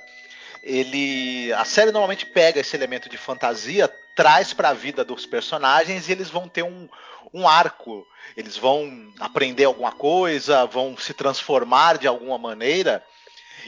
Ele, 0.63 1.51
a 1.53 1.65
série 1.65 1.91
normalmente 1.91 2.25
pega 2.25 2.61
esse 2.61 2.75
elemento 2.75 3.09
de 3.09 3.17
fantasia, 3.17 3.93
traz 4.15 4.53
para 4.53 4.69
a 4.69 4.73
vida 4.73 5.03
dos 5.03 5.25
personagens 5.25 6.07
e 6.07 6.11
eles 6.11 6.29
vão 6.29 6.47
ter 6.47 6.63
um, 6.63 6.87
um 7.33 7.47
arco. 7.47 8.05
Eles 8.35 8.57
vão 8.57 9.11
aprender 9.19 9.65
alguma 9.65 9.91
coisa, 9.91 10.65
vão 10.65 10.97
se 10.97 11.13
transformar 11.13 11.97
de 11.97 12.07
alguma 12.07 12.37
maneira. 12.37 13.03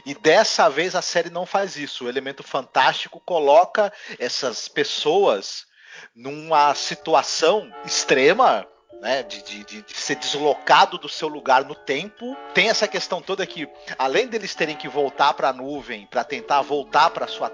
E 0.04 0.14
dessa 0.14 0.68
vez 0.68 0.94
a 0.94 1.02
série 1.02 1.30
não 1.30 1.46
faz 1.46 1.76
isso. 1.76 2.04
O 2.04 2.08
elemento 2.08 2.42
fantástico 2.42 3.20
coloca 3.20 3.92
essas 4.18 4.68
pessoas 4.68 5.66
numa 6.14 6.74
situação 6.74 7.72
extrema, 7.84 8.66
né, 9.00 9.22
de, 9.22 9.42
de, 9.42 9.64
de, 9.64 9.96
ser 9.96 10.16
deslocado 10.16 10.98
do 10.98 11.08
seu 11.08 11.28
lugar 11.28 11.64
no 11.64 11.74
tempo. 11.74 12.36
Tem 12.54 12.68
essa 12.68 12.88
questão 12.88 13.20
toda 13.20 13.46
que, 13.46 13.68
além 13.98 14.26
deles 14.26 14.54
terem 14.54 14.76
que 14.76 14.88
voltar 14.88 15.34
para 15.34 15.50
a 15.50 15.52
nuvem 15.52 16.06
para 16.06 16.24
tentar 16.24 16.62
voltar 16.62 17.10
para 17.10 17.26
sua 17.26 17.50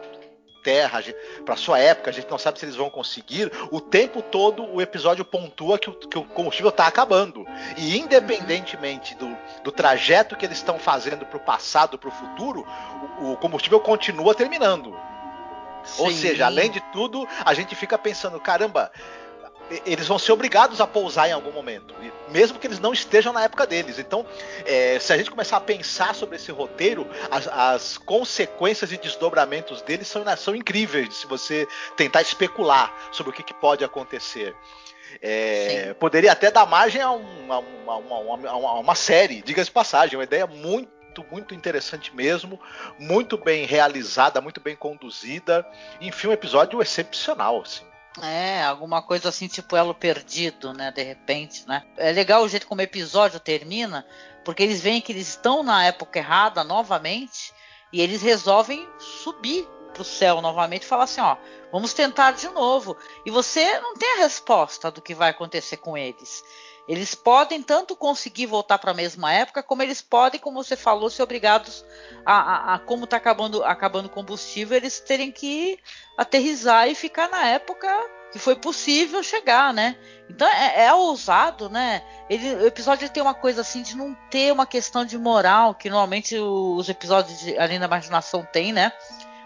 Terra, 0.62 1.03
para 1.44 1.57
sua 1.57 1.79
época, 1.79 2.11
a 2.11 2.12
gente 2.12 2.31
não 2.31 2.38
sabe 2.38 2.59
se 2.59 2.64
eles 2.64 2.77
vão 2.77 2.88
conseguir. 2.88 3.51
O 3.70 3.81
tempo 3.81 4.22
todo 4.22 4.64
o 4.64 4.81
episódio 4.81 5.25
pontua 5.25 5.79
que 5.79 5.90
o, 5.90 5.92
que 5.94 6.18
o 6.18 6.25
combustível 6.25 6.70
está 6.70 6.87
acabando. 6.87 7.46
E 7.77 7.98
independentemente 7.98 9.14
do, 9.16 9.37
do 9.64 9.72
trajeto 9.72 10.37
que 10.37 10.46
eles 10.46 10.59
estão 10.59 10.79
fazendo 10.79 11.27
para 11.27 11.37
o 11.37 11.40
passado, 11.40 11.98
para 11.98 12.09
o 12.09 12.12
futuro, 12.12 12.66
o 13.20 13.37
combustível 13.37 13.81
continua 13.81 14.35
terminando. 14.35 14.96
Sim. 15.85 16.03
Ou 16.03 16.11
seja, 16.11 16.46
além 16.46 16.70
de 16.70 16.81
tudo, 16.92 17.27
a 17.44 17.53
gente 17.55 17.75
fica 17.75 17.98
pensando, 17.98 18.38
caramba, 18.38 18.92
eles 19.87 20.06
vão 20.06 20.18
ser 20.18 20.32
obrigados 20.32 20.80
a 20.80 20.87
pousar 20.87 21.28
em 21.28 21.32
algum 21.32 21.52
momento, 21.52 21.94
mesmo 22.30 22.58
que 22.58 22.66
eles 22.66 22.78
não 22.78 22.92
estejam 22.92 23.32
na 23.32 23.44
época 23.44 23.66
deles. 23.66 23.98
Então, 23.98 24.26
é, 24.64 24.98
se 24.98 25.12
a 25.12 25.16
gente 25.16 25.30
começar 25.30 25.56
a 25.56 25.61
pensar 25.61 26.14
sobre 26.14 26.37
esse 26.37 26.50
roteiro, 26.50 27.06
as, 27.30 27.48
as 27.48 27.98
consequências 27.98 28.92
e 28.92 28.96
desdobramentos 28.96 29.82
dele 29.82 30.04
são, 30.04 30.24
né, 30.24 30.37
são 30.37 30.54
incríveis 30.54 31.16
se 31.16 31.26
você 31.26 31.66
tentar 31.96 32.22
especular 32.22 32.94
sobre 33.12 33.30
o 33.30 33.32
que, 33.35 33.42
que 33.42 33.54
pode 33.54 33.85
acontecer. 33.85 34.54
É, 35.20 35.94
poderia 35.94 36.32
até 36.32 36.50
dar 36.50 36.64
margem 36.64 37.02
a 37.02 37.11
uma, 37.11 37.58
uma, 37.58 37.96
uma, 37.96 38.72
uma 38.74 38.94
série, 38.94 39.42
diga-se 39.42 39.68
de 39.68 39.72
passagem, 39.72 40.16
uma 40.16 40.24
ideia 40.24 40.46
muito 40.46 40.90
muito 41.30 41.54
interessante 41.54 42.16
mesmo, 42.16 42.58
muito 42.98 43.37
bem 43.37 43.66
realizada, 43.66 44.40
muito 44.40 44.62
bem 44.62 44.74
conduzida. 44.74 45.66
Enfim, 46.00 46.28
um 46.28 46.32
episódio 46.32 46.80
excepcional, 46.80 47.61
assim. 47.61 47.85
É, 48.20 48.62
alguma 48.62 49.01
coisa 49.01 49.31
assim, 49.31 49.48
tipo 49.48 49.75
elo 49.75 49.94
perdido, 49.94 50.72
né? 50.72 50.90
De 50.90 51.03
repente, 51.03 51.66
né? 51.66 51.83
É 51.96 52.12
legal 52.12 52.42
o 52.42 52.48
jeito 52.48 52.66
como 52.66 52.81
o 52.81 52.85
episódio 52.85 53.40
termina, 53.40 54.07
porque 54.44 54.62
eles 54.62 54.81
veem 54.81 55.01
que 55.01 55.12
eles 55.12 55.29
estão 55.29 55.62
na 55.62 55.85
época 55.85 56.18
errada 56.18 56.62
novamente 56.62 57.55
e 57.92 58.01
eles 58.01 58.20
resolvem 58.20 58.87
subir 58.98 59.66
pro 59.94 60.05
céu 60.05 60.40
novamente 60.40 60.83
e 60.83 60.87
falar 60.87 61.05
assim, 61.05 61.20
ó, 61.20 61.37
vamos 61.70 61.92
tentar 61.92 62.33
de 62.33 62.48
novo. 62.48 62.96
E 63.25 63.31
você 63.31 63.79
não 63.81 63.94
tem 63.94 64.14
a 64.14 64.22
resposta 64.22 64.90
do 64.90 65.03
que 65.03 65.14
vai 65.14 65.31
acontecer 65.31 65.77
com 65.79 65.96
eles. 65.96 66.44
Eles 66.88 67.14
podem 67.14 67.62
tanto 67.62 67.94
conseguir 67.94 68.46
voltar 68.46 68.76
para 68.78 68.90
a 68.90 68.94
mesma 68.94 69.32
época, 69.32 69.62
como 69.62 69.82
eles 69.82 70.02
podem, 70.02 70.40
como 70.40 70.62
você 70.62 70.76
falou, 70.76 71.08
ser 71.08 71.22
obrigados 71.22 71.84
a, 72.26 72.34
a, 72.34 72.74
a 72.74 72.78
como 72.80 73.04
está 73.04 73.16
acabando, 73.16 73.62
acabando 73.64 74.08
combustível, 74.08 74.76
eles 74.76 74.98
terem 74.98 75.30
que 75.30 75.78
aterrizar 76.18 76.88
e 76.88 76.94
ficar 76.94 77.28
na 77.28 77.46
época 77.46 77.88
que 78.32 78.38
foi 78.38 78.56
possível 78.56 79.22
chegar, 79.22 79.74
né? 79.74 79.96
Então 80.28 80.48
é, 80.48 80.86
é 80.86 80.94
ousado, 80.94 81.68
né? 81.68 82.02
Ele, 82.28 82.54
o 82.54 82.66
episódio 82.66 83.08
tem 83.10 83.22
uma 83.22 83.34
coisa 83.34 83.60
assim 83.60 83.82
de 83.82 83.94
não 83.94 84.14
ter 84.30 84.50
uma 84.50 84.66
questão 84.66 85.04
de 85.04 85.18
moral 85.18 85.74
que 85.74 85.90
normalmente 85.90 86.36
os 86.38 86.88
episódios 86.88 87.38
de 87.40 87.56
Além 87.58 87.78
da 87.78 87.84
Imaginação 87.84 88.42
tem, 88.50 88.72
né? 88.72 88.90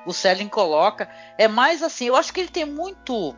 O 0.06 0.12
Selling 0.12 0.48
coloca. 0.48 1.10
É 1.36 1.48
mais 1.48 1.82
assim, 1.82 2.06
eu 2.06 2.16
acho 2.16 2.32
que 2.32 2.40
ele 2.40 2.48
tem 2.48 2.64
muito. 2.64 3.34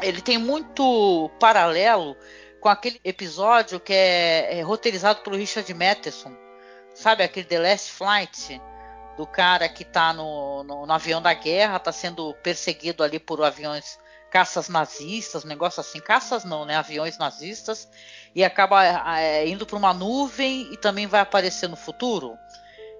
Ele 0.00 0.22
tem 0.22 0.38
muito 0.38 1.30
paralelo 1.38 2.16
com 2.62 2.68
aquele 2.68 3.00
episódio 3.04 3.80
que 3.80 3.92
é, 3.92 4.58
é 4.58 4.62
roteirizado 4.62 5.20
pelo 5.20 5.36
Richard 5.36 5.74
Matheson. 5.74 6.32
Sabe 6.94 7.24
aquele 7.24 7.44
The 7.44 7.58
Last 7.58 7.92
Flight? 7.92 8.62
do 9.14 9.26
cara 9.26 9.68
que 9.68 9.82
está 9.82 10.10
no, 10.12 10.64
no, 10.64 10.86
no, 10.86 10.92
avião 10.92 11.20
da 11.20 11.34
guerra, 11.34 11.76
está 11.76 11.92
sendo 11.92 12.32
perseguido 12.42 13.04
ali 13.04 13.18
por 13.18 13.42
aviões 13.44 13.98
caças 14.30 14.70
nazistas, 14.70 15.44
um 15.44 15.48
negócio 15.48 15.80
assim, 15.80 16.00
caças 16.00 16.44
não, 16.44 16.64
né? 16.64 16.76
Aviões 16.76 17.18
nazistas, 17.18 17.86
e 18.34 18.42
acaba 18.42 19.20
é, 19.20 19.46
indo 19.46 19.66
para 19.66 19.76
uma 19.76 19.92
nuvem 19.92 20.72
e 20.72 20.78
também 20.78 21.06
vai 21.06 21.20
aparecer 21.20 21.68
no 21.68 21.76
futuro. 21.76 22.38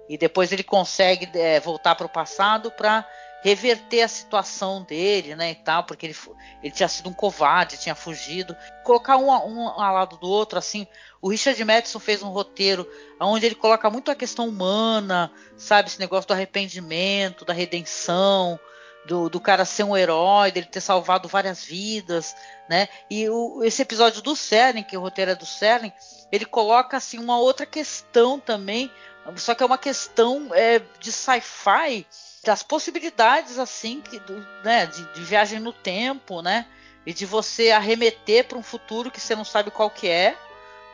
E 0.07 0.15
depois 0.15 0.51
ele 0.51 0.63
consegue 0.63 1.27
é, 1.33 1.59
voltar 1.59 1.95
para 1.95 2.05
o 2.05 2.09
passado 2.09 2.69
para 2.69 3.03
reverter 3.43 4.01
a 4.01 4.07
situação 4.07 4.83
dele, 4.83 5.35
né, 5.35 5.51
e 5.51 5.55
tal, 5.55 5.83
porque 5.83 6.05
ele, 6.05 6.15
ele 6.63 6.73
tinha 6.73 6.87
sido 6.87 7.09
um 7.09 7.13
covarde, 7.13 7.77
tinha 7.77 7.93
fugido. 7.93 8.55
Colocar 8.85 9.17
um, 9.17 9.29
um 9.29 9.67
ao 9.67 9.93
lado 9.93 10.15
do 10.15 10.29
outro, 10.29 10.57
assim, 10.57 10.87
o 11.21 11.29
Richard 11.29 11.61
Madison 11.65 11.99
fez 11.99 12.23
um 12.23 12.29
roteiro 12.29 12.89
onde 13.19 13.45
ele 13.45 13.55
coloca 13.55 13.89
muito 13.89 14.09
a 14.09 14.15
questão 14.15 14.47
humana, 14.47 15.29
sabe, 15.57 15.89
esse 15.89 15.99
negócio 15.99 16.25
do 16.25 16.33
arrependimento, 16.33 17.43
da 17.43 17.51
redenção, 17.51 18.57
do, 19.05 19.29
do 19.29 19.41
cara 19.41 19.65
ser 19.65 19.83
um 19.83 19.97
herói, 19.97 20.49
dele 20.49 20.67
ter 20.67 20.79
salvado 20.79 21.27
várias 21.27 21.65
vidas, 21.65 22.33
né? 22.69 22.87
E 23.09 23.27
o, 23.27 23.61
esse 23.61 23.81
episódio 23.81 24.21
do 24.21 24.37
Serling, 24.37 24.83
que 24.83 24.95
o 24.95 25.01
roteiro 25.01 25.31
é 25.31 25.35
do 25.35 25.45
Serling, 25.45 25.91
ele 26.31 26.45
coloca 26.45 26.95
assim 26.95 27.19
uma 27.19 27.37
outra 27.37 27.65
questão 27.65 28.39
também, 28.39 28.89
só 29.35 29.53
que 29.53 29.63
é 29.63 29.65
uma 29.65 29.77
questão 29.77 30.49
é, 30.53 30.81
de 31.01 31.11
sci-fi 31.11 32.07
das 32.43 32.61
possibilidades 32.61 33.57
assim 33.57 34.01
que, 34.01 34.21
né, 34.63 34.85
de, 34.85 35.13
de, 35.13 35.21
viagem 35.21 35.59
no 35.59 35.71
tempo, 35.71 36.41
né? 36.41 36.65
E 37.05 37.13
de 37.13 37.25
você 37.25 37.71
arremeter 37.71 38.45
para 38.45 38.57
um 38.57 38.63
futuro 38.63 39.09
que 39.09 39.19
você 39.19 39.35
não 39.35 39.45
sabe 39.45 39.71
qual 39.71 39.89
que 39.89 40.07
é, 40.07 40.37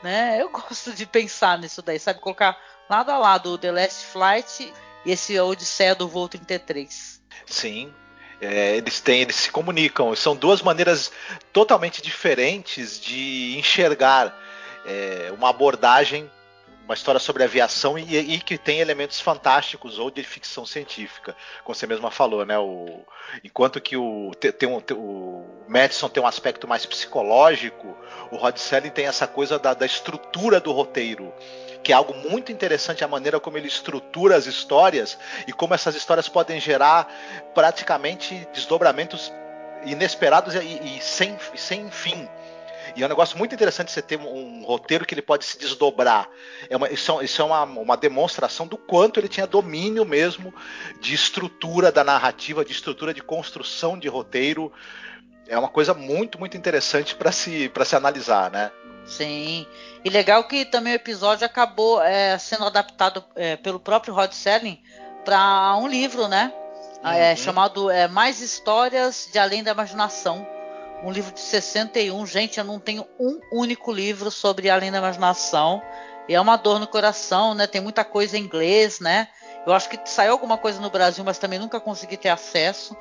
né? 0.03 0.38
Eu 0.41 0.49
gosto 0.49 0.93
de 0.93 1.05
pensar 1.05 1.57
nisso 1.57 1.81
daí, 1.81 1.99
sabe? 1.99 2.19
Colocar 2.19 2.57
lado 2.89 3.12
a 3.12 3.17
lado 3.17 3.51
o 3.51 3.57
The 3.57 3.71
Last 3.71 4.05
Flight 4.05 4.73
e 5.05 5.12
esse 5.12 5.39
Odisseia 5.39 5.95
do 5.95 6.07
voo 6.07 6.29
33. 6.29 7.21
Sim, 7.45 7.93
é, 8.39 8.77
eles 8.77 8.99
têm, 8.99 9.21
eles 9.21 9.35
se 9.35 9.51
comunicam. 9.51 10.15
São 10.15 10.35
duas 10.35 10.62
maneiras 10.62 11.12
totalmente 11.51 12.01
diferentes 12.01 12.99
de 12.99 13.57
enxergar 13.57 14.35
é, 14.85 15.31
uma 15.35 15.49
abordagem 15.49 16.29
uma 16.89 16.95
história 16.95 17.19
sobre 17.19 17.43
aviação 17.43 17.99
e, 17.99 18.17
e, 18.17 18.39
que 18.39 18.58
tem 18.58 18.80
elementos 18.80 19.21
fantásticos 19.21 19.99
ou 19.99 20.10
de 20.10 20.23
ficção 20.23 20.65
científica, 20.65 21.36
como 21.63 21.75
você 21.75 21.86
mesma 21.86 22.10
falou, 22.10 22.43
né? 22.43 22.58
O, 22.58 23.02
enquanto 23.43 23.80
que 23.80 23.95
o, 23.95 24.32
tem 24.34 24.67
um, 24.67 24.82
o 24.95 25.45
Madison 25.67 26.10
tem 26.10 26.21
um 26.21 26.25
aspecto 26.25 26.67
mais 26.67 26.88
psicológico, 26.88 27.95
o 28.32 28.38
Rod 28.38 28.58
Serling 28.58 28.89
tem 28.89 29.06
essa 29.06 29.28
coisa 29.28 29.60
da, 29.60 29.75
da 29.75 29.86
estrutura 29.86 30.60
do 30.60 30.71
roteiro 30.71 31.32
que 31.82 31.93
é 31.93 31.95
algo 31.95 32.13
muito 32.13 32.52
interessante 32.52 33.06
a 33.06 33.08
maneira 33.08 33.39
como 33.39 33.58
ele 33.58 33.67
estrutura 33.67 34.36
as 34.36 34.47
histórias 34.47 35.17
e 35.47 35.54
como 35.54 35.73
essas 35.73 35.95
histórias 35.95 36.28
podem 36.28 36.60
gerar 36.60 37.08
praticamente 37.54 38.45
desdobramentos 38.54 39.32
inesperados 39.86 40.56
e, 40.56 40.60
e 40.60 40.99
sem, 41.02 41.38
sem 41.56 41.89
fim. 41.89 42.28
E 42.95 43.04
é 43.04 43.06
um 43.06 43.10
negócio 43.10 43.38
muito 43.38 43.54
interessante 43.54 43.91
você 43.91 44.02
ter 44.02 44.19
um, 44.19 44.62
um 44.62 44.63
roteiro 44.63 45.06
que 45.06 45.13
ele 45.13 45.21
pode 45.21 45.45
se 45.45 45.58
desdobrar. 45.58 46.30
É 46.69 46.78
uma, 46.78 46.89
isso, 46.89 47.21
isso 47.21 47.41
é 47.41 47.45
uma, 47.45 47.63
uma 47.63 47.97
demonstração 47.97 48.67
do 48.67 48.78
quanto 48.78 49.19
ele 49.19 49.28
tinha 49.28 49.47
domínio 49.47 50.06
mesmo 50.06 50.54
de 50.99 51.13
estrutura 51.13 51.91
da 51.91 52.04
narrativa, 52.04 52.65
de 52.65 52.71
estrutura 52.71 53.13
de 53.13 53.21
construção 53.21 53.97
de 53.97 54.08
roteiro. 54.08 54.71
É 55.47 55.58
uma 55.58 55.69
coisa 55.69 55.93
muito, 55.93 56.39
muito 56.39 56.56
interessante 56.56 57.15
para 57.15 57.32
se, 57.32 57.71
se 57.86 57.95
analisar, 57.95 58.52
né? 58.52 58.71
Sim. 59.06 59.65
E 60.04 60.10
legal 60.10 60.43
que 60.43 60.65
também 60.65 60.93
o 60.93 60.95
episódio 60.95 61.45
acabou 61.45 62.02
é, 62.02 62.38
sendo 62.38 62.65
adaptado 62.65 63.23
é, 63.36 63.56
pelo 63.56 63.80
próprio 63.80 64.13
Rod 64.13 64.32
Serling 64.32 64.80
para 65.25 65.75
um 65.78 65.88
livro, 65.88 66.28
né? 66.28 66.54
É, 67.04 67.32
uhum. 67.32 67.38
chamado 67.38 67.89
é, 67.89 68.08
Mais 68.08 68.41
Histórias 68.41 69.30
de 69.32 69.39
Além 69.39 69.63
da 69.63 69.71
Imaginação 69.71 70.45
um 71.03 71.12
livro 71.12 71.33
de 71.33 71.39
61. 71.39 72.25
Gente, 72.25 72.59
eu 72.59 72.65
não 72.65 72.79
tenho 72.79 73.05
um 73.19 73.39
único 73.51 73.91
livro 73.91 74.29
sobre 74.29 74.69
Além 74.69 74.91
da 74.91 74.97
Imaginação. 74.97 75.81
E 76.27 76.35
é 76.35 76.39
uma 76.39 76.57
dor 76.57 76.79
no 76.79 76.88
coração, 76.88 77.53
né? 77.53 77.65
Tem 77.65 77.81
muita 77.81 78.05
coisa 78.05 78.38
em 78.38 78.41
inglês, 78.41 78.99
né? 78.99 79.27
Eu 79.65 79.73
acho 79.73 79.89
que 79.89 79.99
saiu 80.05 80.31
alguma 80.31 80.57
coisa 80.57 80.79
no 80.79 80.89
Brasil, 80.89 81.23
mas 81.23 81.39
também 81.39 81.59
nunca 81.59 81.79
consegui 81.79 82.17
ter 82.17 82.29
acesso. 82.29 82.95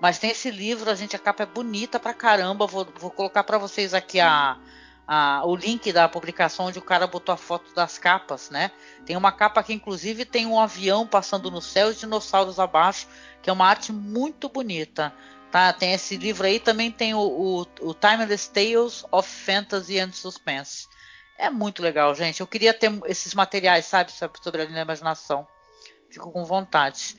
Mas 0.00 0.18
tem 0.18 0.30
esse 0.30 0.50
livro, 0.50 0.90
a 0.90 0.94
gente, 0.94 1.14
a 1.14 1.18
capa 1.18 1.44
é 1.44 1.46
bonita 1.46 2.00
pra 2.00 2.12
caramba. 2.12 2.66
Vou, 2.66 2.86
vou 2.98 3.10
colocar 3.10 3.44
para 3.44 3.58
vocês 3.58 3.94
aqui 3.94 4.18
a, 4.18 4.58
a, 5.06 5.42
o 5.44 5.54
link 5.54 5.92
da 5.92 6.08
publicação 6.08 6.66
onde 6.66 6.78
o 6.78 6.82
cara 6.82 7.06
botou 7.06 7.32
a 7.32 7.36
foto 7.36 7.72
das 7.74 7.96
capas, 7.96 8.50
né? 8.50 8.70
Tem 9.06 9.16
uma 9.16 9.30
capa 9.30 9.62
que 9.62 9.72
inclusive 9.72 10.24
tem 10.24 10.46
um 10.46 10.58
avião 10.58 11.06
passando 11.06 11.50
no 11.50 11.62
céu 11.62 11.92
e 11.92 11.94
dinossauros 11.94 12.58
abaixo, 12.58 13.06
que 13.40 13.48
é 13.48 13.52
uma 13.52 13.66
arte 13.66 13.92
muito 13.92 14.48
bonita. 14.48 15.12
Tá? 15.54 15.72
Tem 15.72 15.92
esse 15.92 16.16
livro 16.16 16.44
aí, 16.44 16.58
também 16.58 16.90
tem 16.90 17.14
o, 17.14 17.20
o, 17.20 17.60
o 17.82 17.94
Timeless 17.94 18.50
Tales 18.50 19.04
of 19.12 19.28
Fantasy 19.28 20.00
and 20.00 20.10
Suspense. 20.10 20.88
É 21.38 21.48
muito 21.48 21.80
legal, 21.80 22.12
gente. 22.12 22.40
Eu 22.40 22.46
queria 22.48 22.74
ter 22.74 22.90
esses 23.06 23.34
materiais, 23.34 23.84
sabe, 23.84 24.10
sobre 24.10 24.62
a 24.62 24.64
linha 24.64 24.78
da 24.78 24.82
imaginação. 24.82 25.46
Fico 26.10 26.32
com 26.32 26.44
vontade. 26.44 27.16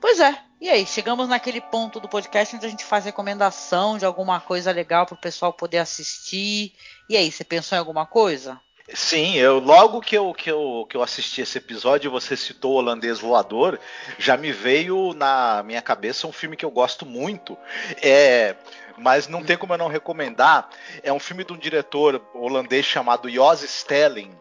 Pois 0.00 0.18
é, 0.18 0.34
e 0.62 0.70
aí? 0.70 0.86
Chegamos 0.86 1.28
naquele 1.28 1.60
ponto 1.60 2.00
do 2.00 2.08
podcast 2.08 2.56
onde 2.56 2.64
a 2.64 2.70
gente 2.70 2.86
faz 2.86 3.04
recomendação 3.04 3.98
de 3.98 4.06
alguma 4.06 4.40
coisa 4.40 4.72
legal 4.72 5.04
para 5.04 5.16
o 5.16 5.20
pessoal 5.20 5.52
poder 5.52 5.76
assistir. 5.76 6.72
E 7.06 7.18
aí, 7.18 7.30
você 7.30 7.44
pensou 7.44 7.76
em 7.76 7.80
alguma 7.80 8.06
coisa? 8.06 8.58
Sim, 8.92 9.36
eu 9.36 9.58
logo 9.60 10.00
que 10.00 10.16
eu, 10.16 10.34
que 10.34 10.50
eu, 10.50 10.86
que 10.88 10.96
eu 10.96 11.02
assisti 11.02 11.40
esse 11.40 11.56
episódio, 11.56 12.10
você 12.10 12.36
citou 12.36 12.72
o 12.72 12.76
Holandês 12.76 13.20
Voador, 13.20 13.78
já 14.18 14.36
me 14.36 14.50
veio 14.50 15.14
na 15.14 15.62
minha 15.62 15.80
cabeça 15.80 16.26
um 16.26 16.32
filme 16.32 16.56
que 16.56 16.64
eu 16.64 16.70
gosto 16.70 17.06
muito, 17.06 17.56
é, 18.02 18.56
mas 18.98 19.28
não 19.28 19.42
tem 19.42 19.56
como 19.56 19.72
eu 19.72 19.78
não 19.78 19.88
recomendar. 19.88 20.68
É 21.02 21.12
um 21.12 21.20
filme 21.20 21.44
de 21.44 21.52
um 21.52 21.56
diretor 21.56 22.20
holandês 22.34 22.84
chamado 22.84 23.30
Jos 23.30 23.62
Stelling. 23.62 24.32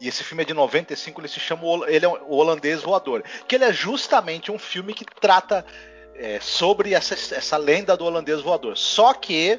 E 0.00 0.06
esse 0.06 0.22
filme 0.22 0.42
é 0.42 0.46
de 0.46 0.54
95, 0.54 1.20
ele 1.20 1.28
se 1.28 1.40
chama 1.40 1.62
ele 1.88 2.04
é 2.04 2.08
o 2.08 2.34
Holandês 2.34 2.82
Voador, 2.82 3.24
que 3.48 3.56
ele 3.56 3.64
é 3.64 3.72
justamente 3.72 4.52
um 4.52 4.58
filme 4.58 4.94
que 4.94 5.04
trata 5.04 5.66
é, 6.14 6.38
sobre 6.40 6.94
essa, 6.94 7.14
essa 7.14 7.56
lenda 7.56 7.96
do 7.96 8.04
holandês 8.04 8.40
voador. 8.40 8.76
Só 8.76 9.14
que 9.14 9.58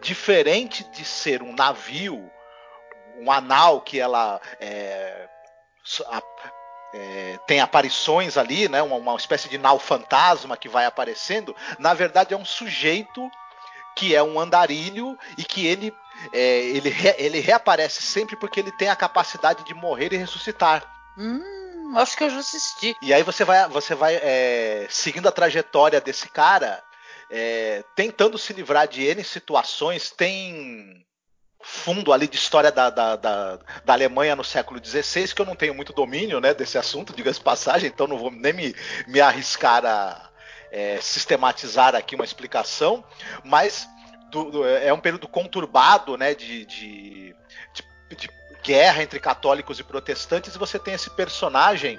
diferente 0.00 0.84
de 0.92 1.04
ser 1.04 1.42
um 1.42 1.54
navio 1.54 2.30
um 3.18 3.30
anal 3.30 3.80
que 3.80 3.98
ela 3.98 4.40
é, 4.60 5.28
a, 6.06 6.22
é, 6.94 7.38
tem 7.46 7.60
aparições 7.60 8.36
ali, 8.36 8.68
né, 8.68 8.82
uma, 8.82 8.96
uma 8.96 9.16
espécie 9.16 9.48
de 9.48 9.58
nau 9.58 9.78
fantasma 9.78 10.56
que 10.56 10.68
vai 10.68 10.86
aparecendo, 10.86 11.54
na 11.78 11.94
verdade 11.94 12.34
é 12.34 12.36
um 12.36 12.44
sujeito 12.44 13.30
que 13.96 14.14
é 14.14 14.22
um 14.22 14.38
andarilho 14.38 15.18
e 15.36 15.44
que 15.44 15.66
ele 15.66 15.94
é, 16.32 16.60
ele, 16.60 16.90
re, 16.90 17.14
ele 17.18 17.40
reaparece 17.40 18.02
sempre 18.02 18.36
porque 18.36 18.60
ele 18.60 18.72
tem 18.72 18.88
a 18.88 18.96
capacidade 18.96 19.64
de 19.64 19.74
morrer 19.74 20.12
e 20.12 20.16
ressuscitar. 20.16 20.84
Hum, 21.16 21.94
acho 21.96 22.16
que 22.16 22.24
eu 22.24 22.30
já 22.30 22.38
assisti. 22.38 22.94
E 23.02 23.12
aí 23.12 23.22
você 23.22 23.44
vai, 23.44 23.68
você 23.68 23.94
vai 23.94 24.16
é, 24.16 24.86
seguindo 24.90 25.28
a 25.28 25.32
trajetória 25.32 26.00
desse 26.00 26.28
cara, 26.28 26.82
é, 27.30 27.84
tentando 27.94 28.38
se 28.38 28.52
livrar 28.52 28.86
de 28.86 29.02
N 29.02 29.24
situações. 29.24 30.10
Tem 30.10 31.06
fundo 31.62 32.12
ali 32.12 32.26
de 32.26 32.36
história 32.36 32.72
da, 32.72 32.88
da, 32.90 33.16
da, 33.16 33.58
da, 33.84 33.92
Alemanha 33.92 34.34
no 34.34 34.42
século 34.42 34.80
XVI, 34.84 35.34
que 35.34 35.42
eu 35.42 35.46
não 35.46 35.54
tenho 35.54 35.74
muito 35.74 35.92
domínio 35.92 36.40
né, 36.40 36.54
desse 36.54 36.78
assunto, 36.78 37.14
diga-se 37.14 37.40
passagem, 37.40 37.88
então 37.88 38.06
não 38.06 38.18
vou 38.18 38.30
nem 38.30 38.52
me, 38.52 38.74
me 39.06 39.20
arriscar 39.20 39.84
a 39.84 40.30
é, 40.72 40.98
sistematizar 41.00 41.94
aqui 41.94 42.14
uma 42.14 42.24
explicação, 42.24 43.04
mas 43.44 43.88
do, 44.30 44.50
do, 44.50 44.66
é 44.66 44.92
um 44.92 45.00
período 45.00 45.28
conturbado 45.28 46.16
né, 46.16 46.34
de, 46.34 46.64
de, 46.64 47.36
de, 47.74 48.16
de 48.16 48.30
guerra 48.62 49.02
entre 49.02 49.18
católicos 49.18 49.78
e 49.78 49.84
protestantes, 49.84 50.54
e 50.54 50.58
você 50.58 50.78
tem 50.78 50.94
esse 50.94 51.10
personagem 51.10 51.98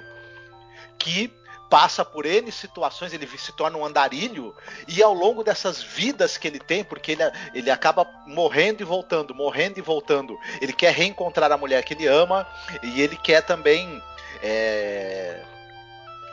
que 0.98 1.32
passa 1.72 2.04
por 2.04 2.26
N 2.26 2.52
situações, 2.52 3.14
ele 3.14 3.26
se 3.38 3.50
torna 3.50 3.78
um 3.78 3.86
andarilho, 3.86 4.54
e 4.86 5.02
ao 5.02 5.14
longo 5.14 5.42
dessas 5.42 5.82
vidas 5.82 6.36
que 6.36 6.46
ele 6.46 6.58
tem, 6.58 6.84
porque 6.84 7.12
ele, 7.12 7.22
ele 7.54 7.70
acaba 7.70 8.06
morrendo 8.26 8.82
e 8.82 8.84
voltando, 8.84 9.34
morrendo 9.34 9.78
e 9.78 9.80
voltando, 9.80 10.38
ele 10.60 10.74
quer 10.74 10.92
reencontrar 10.92 11.50
a 11.50 11.56
mulher 11.56 11.82
que 11.82 11.94
ele 11.94 12.06
ama, 12.06 12.46
e 12.82 13.00
ele 13.00 13.16
quer 13.16 13.40
também 13.40 14.02
é, 14.42 15.42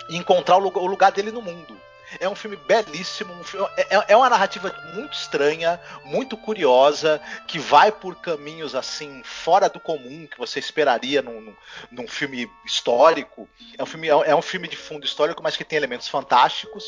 encontrar 0.09 0.57
o 0.57 0.59
lugar, 0.59 0.83
o 0.83 0.87
lugar 0.87 1.13
dele 1.13 1.31
no 1.31 1.41
mundo. 1.41 1.79
É 2.19 2.27
um 2.27 2.35
filme 2.35 2.55
belíssimo, 2.55 3.33
um 3.33 3.43
filme, 3.43 3.67
é, 3.77 3.97
é, 3.97 4.05
é, 4.09 4.17
uma 4.17 4.29
narrativa 4.29 4.73
muito 4.93 5.13
estranha, 5.13 5.79
muito 6.05 6.35
curiosa, 6.37 7.21
que 7.47 7.59
vai 7.59 7.91
por 7.91 8.15
caminhos 8.15 8.73
assim 8.73 9.21
fora 9.23 9.69
do 9.69 9.79
comum 9.79 10.25
que 10.25 10.37
você 10.37 10.59
esperaria 10.59 11.21
num, 11.21 11.41
num, 11.41 11.55
num 11.91 12.07
filme 12.07 12.49
histórico. 12.65 13.47
É 13.77 13.83
um 13.83 13.85
filme, 13.85 14.07
é 14.07 14.35
um 14.35 14.41
filme 14.41 14.67
de 14.67 14.77
fundo 14.77 15.05
histórico, 15.05 15.43
mas 15.43 15.55
que 15.55 15.63
tem 15.63 15.77
elementos 15.77 16.07
fantásticos 16.07 16.85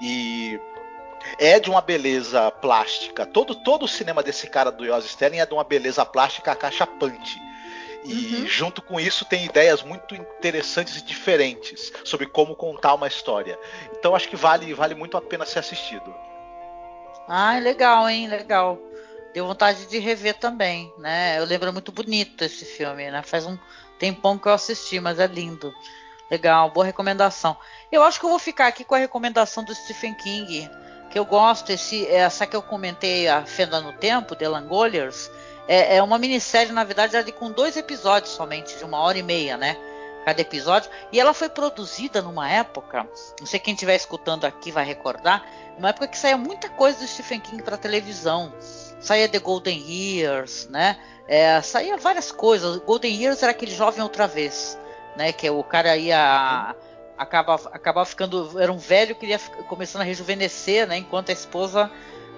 e 0.00 0.58
é 1.38 1.58
de 1.58 1.68
uma 1.68 1.80
beleza 1.80 2.50
plástica. 2.50 3.26
Todo, 3.26 3.54
todo 3.54 3.84
o 3.84 3.88
cinema 3.88 4.22
desse 4.22 4.48
cara 4.48 4.70
do 4.70 4.84
Yos 4.84 5.04
Sterling 5.04 5.40
é 5.40 5.46
de 5.46 5.54
uma 5.54 5.64
beleza 5.64 6.04
plástica 6.04 6.52
acachapante. 6.52 7.45
E 8.06 8.36
uhum. 8.36 8.46
junto 8.46 8.80
com 8.80 9.00
isso 9.00 9.24
tem 9.24 9.44
ideias 9.44 9.82
muito 9.82 10.14
interessantes 10.14 10.96
e 10.96 11.04
diferentes 11.04 11.92
sobre 12.04 12.26
como 12.26 12.54
contar 12.54 12.94
uma 12.94 13.08
história. 13.08 13.58
Então 13.98 14.14
acho 14.14 14.28
que 14.28 14.36
vale, 14.36 14.72
vale 14.72 14.94
muito 14.94 15.16
a 15.16 15.20
pena 15.20 15.44
ser 15.44 15.58
assistido. 15.58 16.14
Ah, 17.28 17.58
legal, 17.58 18.08
hein? 18.08 18.28
Legal. 18.28 18.78
Deu 19.34 19.46
vontade 19.46 19.86
de 19.86 19.98
rever 19.98 20.34
também, 20.34 20.92
né? 20.98 21.38
Eu 21.38 21.44
lembro 21.44 21.72
muito 21.72 21.92
bonito 21.92 22.42
esse 22.42 22.64
filme, 22.64 23.10
né? 23.10 23.22
Faz 23.22 23.44
um 23.44 23.58
tempão 23.98 24.38
que 24.38 24.46
eu 24.48 24.52
assisti, 24.52 25.00
mas 25.00 25.18
é 25.18 25.26
lindo. 25.26 25.74
Legal, 26.30 26.70
boa 26.70 26.86
recomendação. 26.86 27.56
Eu 27.90 28.02
acho 28.02 28.18
que 28.18 28.26
eu 28.26 28.30
vou 28.30 28.38
ficar 28.38 28.66
aqui 28.66 28.84
com 28.84 28.94
a 28.94 28.98
recomendação 28.98 29.62
do 29.62 29.74
Stephen 29.74 30.14
King, 30.14 30.68
que 31.10 31.18
eu 31.18 31.24
gosto, 31.24 31.70
esse, 31.70 32.06
essa 32.08 32.46
que 32.46 32.56
eu 32.56 32.62
comentei, 32.62 33.28
A 33.28 33.44
Fenda 33.44 33.80
no 33.80 33.92
Tempo, 33.92 34.34
The 34.34 34.48
Langoliers, 34.48 35.30
é, 35.68 35.96
é 35.96 36.02
uma 36.02 36.18
minissérie, 36.18 36.72
na 36.72 36.84
verdade, 36.84 37.16
ali 37.16 37.32
com 37.32 37.50
dois 37.50 37.76
episódios 37.76 38.32
somente, 38.32 38.76
de 38.76 38.84
uma 38.84 38.98
hora 38.98 39.18
e 39.18 39.22
meia, 39.22 39.56
né? 39.56 39.76
Cada 40.24 40.40
episódio. 40.40 40.90
E 41.12 41.20
ela 41.20 41.32
foi 41.32 41.48
produzida 41.48 42.20
numa 42.20 42.50
época, 42.50 43.06
não 43.38 43.46
sei 43.46 43.60
quem 43.60 43.74
estiver 43.74 43.94
escutando 43.94 44.44
aqui 44.44 44.72
vai 44.72 44.84
recordar, 44.84 45.44
uma 45.78 45.90
época 45.90 46.08
que 46.08 46.18
saía 46.18 46.36
muita 46.36 46.68
coisa 46.70 46.98
do 46.98 47.06
Stephen 47.06 47.40
King 47.40 47.62
para 47.62 47.76
televisão. 47.76 48.52
Saía 48.98 49.28
The 49.28 49.38
Golden 49.38 49.78
Years, 49.78 50.68
né? 50.70 50.98
É, 51.28 51.60
saía 51.60 51.96
várias 51.96 52.32
coisas. 52.32 52.78
Golden 52.78 53.14
Years 53.14 53.42
era 53.42 53.52
aquele 53.52 53.74
jovem 53.74 54.02
outra 54.02 54.26
vez, 54.26 54.78
né? 55.16 55.32
Que 55.32 55.50
o 55.50 55.62
cara 55.62 55.96
ia 55.96 56.74
acaba 57.18 57.54
acaba 57.72 58.04
ficando 58.04 58.60
era 58.60 58.70
um 58.70 58.78
velho 58.78 59.14
que 59.14 59.26
ia 59.26 59.38
começando 59.68 60.02
a 60.02 60.04
rejuvenescer, 60.04 60.86
né? 60.86 60.96
Enquanto 60.96 61.28
a 61.28 61.32
esposa 61.32 61.90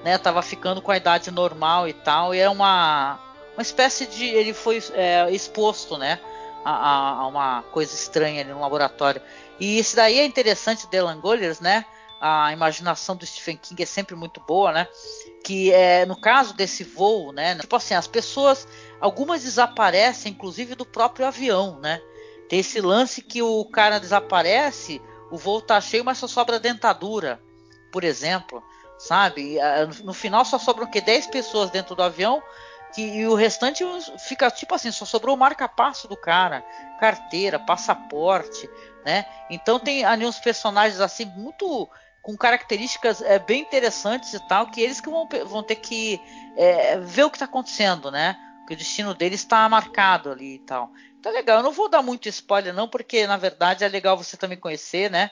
né, 0.04 0.18
tava 0.18 0.42
ficando 0.42 0.80
com 0.80 0.90
a 0.90 0.96
idade 0.96 1.30
normal 1.30 1.88
e 1.88 1.92
tal, 1.92 2.34
e 2.34 2.38
é 2.38 2.48
uma, 2.48 3.18
uma 3.54 3.62
espécie 3.62 4.06
de. 4.06 4.24
Ele 4.24 4.52
foi 4.52 4.82
é, 4.92 5.30
exposto, 5.30 5.96
né, 5.96 6.20
a, 6.64 7.20
a, 7.20 7.26
uma 7.26 7.62
coisa 7.72 7.94
estranha 7.94 8.42
ali 8.42 8.50
no 8.50 8.61
laboratório. 8.61 9.20
E 9.58 9.78
isso 9.78 9.96
daí 9.96 10.18
é 10.18 10.24
interessante 10.24 10.87
de 10.87 11.00
Langoliers, 11.00 11.61
né? 11.61 11.84
A 12.20 12.52
imaginação 12.52 13.14
do 13.14 13.24
Stephen 13.24 13.56
King 13.56 13.82
é 13.82 13.87
sempre 13.87 14.16
muito 14.16 14.40
boa, 14.40 14.72
né? 14.72 14.88
Que 15.44 15.72
é 15.72 16.04
no 16.04 16.20
caso 16.20 16.54
desse 16.54 16.82
voo, 16.82 17.32
né? 17.32 17.56
Tipo 17.56 17.76
assim, 17.76 17.94
as 17.94 18.06
pessoas, 18.06 18.66
algumas 19.00 19.42
desaparecem, 19.42 20.32
inclusive 20.32 20.74
do 20.74 20.84
próprio 20.84 21.26
avião, 21.26 21.78
né? 21.80 22.00
Tem 22.48 22.61
esse 22.61 22.80
lance 22.80 23.22
que 23.22 23.42
o 23.42 23.64
cara 23.66 24.00
desaparece, 24.00 25.00
o 25.30 25.37
voo 25.37 25.61
tá 25.61 25.80
cheio, 25.80 26.04
mas 26.04 26.18
só 26.18 26.26
sobra 26.26 26.58
dentadura, 26.58 27.40
por 27.92 28.02
exemplo 28.02 28.62
sabe? 28.98 29.56
No 30.02 30.12
final 30.12 30.44
só 30.44 30.58
sobram 30.58 30.87
o 30.87 30.90
quê? 30.90 31.00
10 31.00 31.28
pessoas 31.28 31.70
dentro 31.70 31.94
do 31.94 32.02
avião 32.02 32.42
que, 32.92 33.02
e 33.02 33.26
o 33.26 33.34
restante 33.34 33.84
fica 34.18 34.50
tipo 34.50 34.74
assim, 34.74 34.90
só 34.90 35.04
sobrou 35.04 35.34
o 35.34 35.38
marca-passo 35.38 36.08
do 36.08 36.16
cara, 36.16 36.64
carteira, 36.98 37.58
passaporte, 37.58 38.68
né? 39.04 39.26
Então 39.50 39.78
tem 39.78 40.04
ali 40.04 40.26
uns 40.26 40.38
personagens 40.38 41.00
assim 41.00 41.24
muito 41.24 41.88
com 42.22 42.37
características 42.37 43.22
é, 43.22 43.38
bem 43.38 43.62
interessantes 43.62 44.34
e 44.34 44.48
tal, 44.48 44.70
que 44.70 44.80
eles 44.80 45.00
que 45.00 45.08
vão, 45.08 45.28
vão 45.46 45.62
ter 45.62 45.76
que 45.76 46.20
é, 46.56 46.98
ver 46.98 47.24
o 47.24 47.30
que 47.30 47.37
está 47.37 47.46
acontecendo, 47.46 48.11
né? 48.11 48.37
Que 48.66 48.74
o 48.74 48.76
destino 48.76 49.14
deles 49.14 49.40
está 49.40 49.66
marcado 49.68 50.30
ali 50.30 50.56
e 50.56 50.58
tal. 50.58 50.90
Então 51.18 51.32
é 51.32 51.34
legal, 51.34 51.58
eu 51.58 51.62
não 51.62 51.72
vou 51.72 51.88
dar 51.88 52.02
muito 52.02 52.28
spoiler 52.28 52.74
não, 52.74 52.88
porque 52.88 53.26
na 53.26 53.37
verdade 53.37 53.84
é 53.84 53.88
legal 53.88 54.16
você 54.16 54.37
também 54.37 54.58
conhecer, 54.58 55.11
né? 55.11 55.30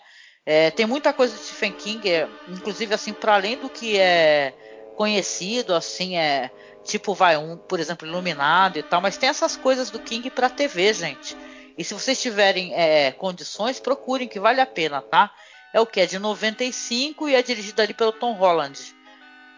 É, 0.49 0.71
tem 0.71 0.87
muita 0.87 1.13
coisa 1.13 1.37
de 1.37 1.43
Stephen 1.43 1.73
King, 1.73 2.09
é, 2.09 2.29
inclusive 2.49 2.95
assim, 2.95 3.13
para 3.13 3.35
além 3.35 3.59
do 3.59 3.69
que 3.69 3.99
é 3.99 4.55
conhecido, 4.95 5.75
assim, 5.75 6.17
é 6.17 6.51
tipo, 6.85 7.13
vai, 7.13 7.37
um, 7.37 7.57
por 7.57 7.81
exemplo, 7.81 8.07
Iluminado 8.07 8.79
e 8.79 8.83
tal, 8.83 9.01
mas 9.01 9.17
tem 9.17 9.29
essas 9.29 9.57
coisas 9.57 9.91
do 9.91 9.99
King 9.99 10.31
para 10.31 10.49
TV, 10.49 10.95
gente. 10.95 11.37
E 11.77 11.83
se 11.83 11.93
vocês 11.93 12.23
tiverem 12.23 12.73
é, 12.75 13.11
condições, 13.11 13.81
procurem, 13.81 14.29
que 14.29 14.39
vale 14.39 14.61
a 14.61 14.67
pena, 14.67 15.03
tá? 15.03 15.33
É 15.75 15.81
o 15.81 15.85
que? 15.85 16.01
É 16.01 16.07
de 16.07 16.19
95 16.19 17.29
e 17.29 17.35
é 17.35 17.43
dirigido 17.43 17.83
ali 17.83 17.93
pelo 17.93 18.13
Tom 18.13 18.33
Holland. 18.33 18.95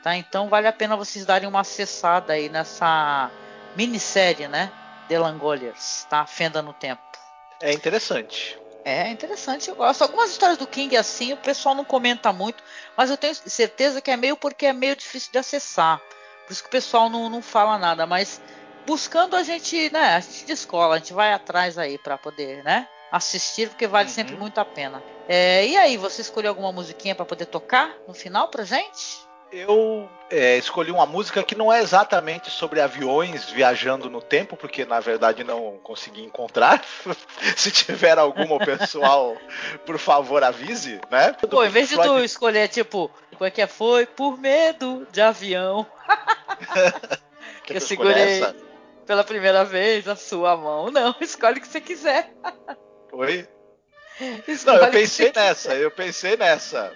Tá? 0.03 0.17
Então 0.17 0.49
vale 0.49 0.67
a 0.67 0.73
pena 0.73 0.97
vocês 0.97 1.27
darem 1.27 1.49
uma 1.49 1.61
acessada 1.61 2.33
aí 2.33 2.49
nessa 2.49 3.31
minissérie, 3.77 4.49
né? 4.49 4.73
The 5.09 5.19
Langoliers, 5.19 6.07
tá? 6.09 6.27
Fenda 6.27 6.63
no 6.63 6.73
Tempo. 6.73 7.03
É 7.61 7.73
interessante. 7.73 8.59
É 8.85 9.11
interessante, 9.11 9.69
eu 9.69 9.77
gosto. 9.77 10.03
Algumas 10.03 10.31
histórias 10.31 10.59
do 10.59 10.67
King 10.67 10.97
assim, 10.97 11.33
o 11.33 11.37
pessoal 11.37 11.75
não 11.75 11.85
comenta 11.85 12.33
muito, 12.33 12.63
mas 12.97 13.11
eu 13.11 13.17
tenho 13.17 13.35
certeza 13.35 14.01
que 14.01 14.11
é 14.11 14.17
meio 14.17 14.37
porque 14.37 14.67
é 14.67 14.73
meio 14.73 14.97
difícil 14.97 15.31
de 15.33 15.39
acessar. 15.39 16.01
Por 16.47 16.53
isso 16.53 16.63
que 16.63 16.69
o 16.69 16.73
pessoal 16.73 17.11
não, 17.11 17.29
não 17.29 17.43
fala 17.43 17.77
nada, 17.77 18.07
mas 18.07 18.41
buscando 18.87 19.37
a 19.37 19.43
gente, 19.43 19.93
né, 19.93 20.17
a 20.17 20.21
gente 20.21 20.47
descola, 20.47 20.95
a 20.95 20.99
gente 20.99 21.13
vai 21.13 21.35
atrás 21.35 21.77
aí 21.77 21.99
para 21.99 22.17
poder, 22.17 22.65
né, 22.65 22.89
assistir, 23.13 23.69
porque 23.69 23.87
vale 23.87 24.09
uhum. 24.09 24.15
sempre 24.15 24.37
muito 24.37 24.59
a 24.59 24.65
pena. 24.65 25.03
É, 25.29 25.67
e 25.67 25.77
aí, 25.77 25.99
você 25.99 26.23
escolheu 26.23 26.51
alguma 26.51 26.73
musiquinha 26.73 27.15
para 27.15 27.27
poder 27.27 27.45
tocar 27.45 27.99
no 28.07 28.15
final 28.15 28.49
pra 28.49 28.65
gente? 28.65 29.28
Eu 29.51 30.09
é, 30.31 30.57
escolhi 30.57 30.91
uma 30.91 31.07
música 31.07 31.43
que 31.43 31.55
não 31.55 31.73
é 31.73 31.81
exatamente 31.81 32.51
sobre 32.51 32.81
aviões 32.81 33.51
viajando 33.51 34.11
no 34.11 34.21
tempo, 34.21 34.57
porque 34.57 34.85
na 34.85 35.01
verdade 35.01 35.43
não 35.43 35.79
consegui 35.83 36.23
encontrar. 36.23 36.85
Se 37.57 37.71
tiver 37.71 38.19
alguma, 38.19 38.59
pessoal, 38.59 39.37
por 39.87 39.99
favor, 39.99 40.43
avise, 40.43 41.01
né? 41.11 41.35
Pô, 41.51 41.65
em 41.65 41.71
vez 41.71 41.89
de 41.89 41.97
tu 41.97 42.19
escolher, 42.19 42.69
tipo, 42.69 43.11
como 43.33 43.47
é 43.47 43.51
que 43.51 43.67
foi? 43.67 44.07
Por 44.07 44.39
medo 44.39 45.07
de 45.11 45.21
avião. 45.21 45.87
que 47.65 47.75
eu 47.75 47.81
segurei 47.81 48.43
essa? 48.43 48.55
pela 49.07 49.25
primeira 49.25 49.65
vez 49.65 50.07
a 50.07 50.15
sua 50.15 50.57
mão. 50.57 50.91
Não, 50.91 51.17
escolhe 51.23 51.59
o 51.59 51.61
que 51.63 51.69
você 51.69 51.81
quiser. 51.81 52.31
Oi? 53.13 53.49
Escolhe 54.47 54.79
não, 54.79 54.85
eu 54.85 54.91
pensei 54.91 55.33
nessa, 55.35 55.75
eu 55.75 55.91
pensei 55.91 56.37
nessa. 56.37 56.93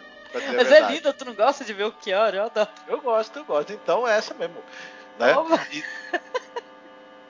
Mas 0.55 0.71
é 0.71 0.81
linda, 0.81 1.13
tu 1.13 1.25
não 1.25 1.35
gosta 1.35 1.65
de 1.65 1.73
ver 1.73 1.85
o 1.85 1.93
que 1.93 2.11
Eu 2.11 2.21
adoro. 2.21 2.69
Eu 2.87 3.01
gosto, 3.01 3.39
eu 3.39 3.45
gosto. 3.45 3.73
Então 3.73 4.07
é 4.07 4.17
essa 4.17 4.35
mesmo. 4.35 4.57
Né? 5.19 5.35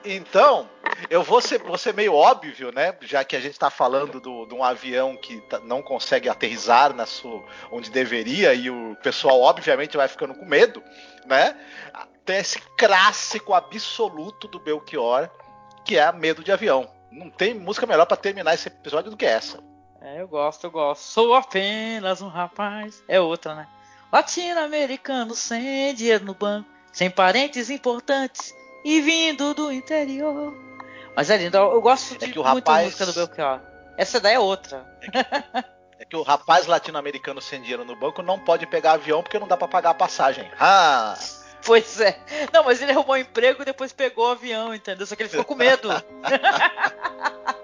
E, 0.05 0.15
então, 0.15 0.69
eu 1.09 1.23
vou 1.23 1.39
ser, 1.39 1.59
vou 1.59 1.77
ser 1.77 1.93
meio 1.93 2.13
óbvio, 2.13 2.71
né? 2.73 2.95
Já 3.01 3.23
que 3.23 3.35
a 3.35 3.39
gente 3.39 3.53
está 3.53 3.69
falando 3.69 4.19
do, 4.19 4.45
de 4.45 4.53
um 4.53 4.63
avião 4.63 5.15
que 5.15 5.39
tá, 5.41 5.59
não 5.59 5.81
consegue 5.81 6.27
aterrizar 6.27 6.93
na 6.93 7.05
sua, 7.05 7.43
onde 7.71 7.89
deveria 7.89 8.53
e 8.53 8.69
o 8.69 8.97
pessoal, 9.01 9.41
obviamente, 9.41 9.95
vai 9.95 10.07
ficando 10.07 10.35
com 10.35 10.45
medo, 10.45 10.83
né? 11.25 11.57
Tem 12.25 12.37
esse 12.37 12.59
clássico 12.77 13.53
absoluto 13.53 14.47
do 14.47 14.59
Belchior, 14.59 15.29
que 15.85 15.97
é 15.97 16.11
Medo 16.11 16.43
de 16.43 16.51
Avião. 16.51 16.89
Não 17.11 17.29
tem 17.29 17.53
música 17.53 17.85
melhor 17.85 18.05
para 18.05 18.17
terminar 18.17 18.53
esse 18.53 18.67
episódio 18.67 19.11
do 19.11 19.17
que 19.17 19.25
essa. 19.25 19.59
É, 20.03 20.19
eu 20.19 20.27
gosto, 20.27 20.65
eu 20.65 20.71
gosto. 20.71 21.01
Sou 21.01 21.33
apenas 21.33 22.21
um 22.21 22.27
rapaz. 22.27 23.01
É 23.07 23.21
outra, 23.21 23.55
né? 23.55 23.67
Latino-americano 24.11 25.33
sem 25.33 25.95
dinheiro 25.95 26.25
no 26.25 26.33
banco, 26.33 26.69
sem 26.91 27.09
parentes 27.09 27.69
importantes 27.69 28.53
e 28.83 28.99
vindo 28.99 29.53
do 29.53 29.71
interior. 29.71 30.53
Mas 31.15 31.29
é 31.29 31.37
lindo, 31.37 31.55
eu 31.55 31.81
gosto 31.81 32.17
de 32.17 32.25
é 32.25 32.29
que 32.29 32.37
o 32.37 32.43
muito 32.43 32.67
rapaz... 32.67 32.85
música 32.85 33.05
do 33.05 33.13
Belchior. 33.13 33.61
Essa 33.97 34.19
daí 34.19 34.33
é 34.35 34.39
outra. 34.39 34.85
É 35.01 35.07
que, 35.07 35.17
é 35.99 36.05
que 36.05 36.15
o 36.17 36.21
rapaz 36.21 36.67
latino-americano 36.67 37.41
sem 37.41 37.61
dinheiro 37.61 37.85
no 37.85 37.95
banco 37.95 38.21
não 38.21 38.37
pode 38.37 38.67
pegar 38.67 38.93
avião 38.93 39.23
porque 39.23 39.39
não 39.39 39.47
dá 39.47 39.55
para 39.55 39.69
pagar 39.69 39.91
a 39.91 39.95
passagem. 39.95 40.51
Ah! 40.59 41.17
Pois 41.65 42.01
é. 42.01 42.19
Não, 42.51 42.65
mas 42.65 42.81
ele 42.81 42.91
arrumou 42.91 43.15
um 43.15 43.19
emprego 43.19 43.61
e 43.61 43.65
depois 43.65 43.93
pegou 43.93 44.27
o 44.27 44.31
avião, 44.31 44.75
entendeu? 44.75 45.07
Só 45.07 45.15
que 45.15 45.23
ele 45.23 45.29
ficou 45.29 45.45
com 45.45 45.55
medo. 45.55 45.87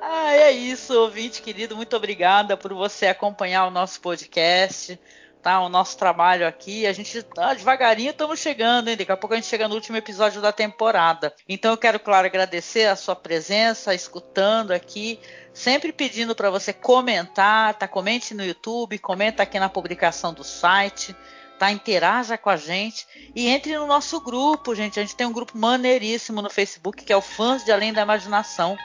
Ah, 0.00 0.32
é 0.32 0.52
isso, 0.52 0.94
ouvinte 0.94 1.42
querido. 1.42 1.76
Muito 1.76 1.96
obrigada 1.96 2.56
por 2.56 2.72
você 2.72 3.06
acompanhar 3.06 3.66
o 3.66 3.70
nosso 3.70 4.00
podcast, 4.00 4.98
tá? 5.42 5.60
O 5.60 5.68
nosso 5.68 5.98
trabalho 5.98 6.46
aqui. 6.46 6.86
A 6.86 6.92
gente 6.92 7.20
tá 7.22 7.52
devagarinho 7.52 8.10
estamos 8.10 8.38
chegando, 8.38 8.88
hein? 8.88 8.96
Daqui 8.96 9.10
a 9.10 9.16
pouco 9.16 9.34
a 9.34 9.36
gente 9.36 9.48
chega 9.48 9.66
no 9.66 9.74
último 9.74 9.96
episódio 9.96 10.40
da 10.40 10.52
temporada. 10.52 11.34
Então 11.48 11.72
eu 11.72 11.76
quero, 11.76 11.98
claro, 11.98 12.26
agradecer 12.26 12.86
a 12.86 12.94
sua 12.94 13.16
presença, 13.16 13.94
escutando 13.94 14.70
aqui. 14.70 15.18
Sempre 15.52 15.92
pedindo 15.92 16.34
para 16.34 16.48
você 16.48 16.72
comentar, 16.72 17.74
tá? 17.74 17.88
Comente 17.88 18.34
no 18.34 18.44
YouTube, 18.44 18.98
comenta 18.98 19.42
aqui 19.42 19.58
na 19.58 19.68
publicação 19.68 20.32
do 20.32 20.44
site 20.44 21.14
tá? 21.58 21.70
Interaja 21.70 22.38
com 22.38 22.48
a 22.48 22.56
gente 22.56 23.06
e 23.36 23.46
entre 23.46 23.76
no 23.76 23.86
nosso 23.86 24.18
grupo, 24.18 24.74
gente. 24.74 24.98
A 24.98 25.02
gente 25.02 25.14
tem 25.14 25.26
um 25.26 25.32
grupo 25.32 25.58
maneiríssimo 25.58 26.40
no 26.40 26.48
Facebook 26.48 27.04
que 27.04 27.12
é 27.12 27.16
o 27.16 27.20
Fãs 27.20 27.62
de 27.62 27.70
Além 27.70 27.92
da 27.92 28.00
Imaginação 28.00 28.78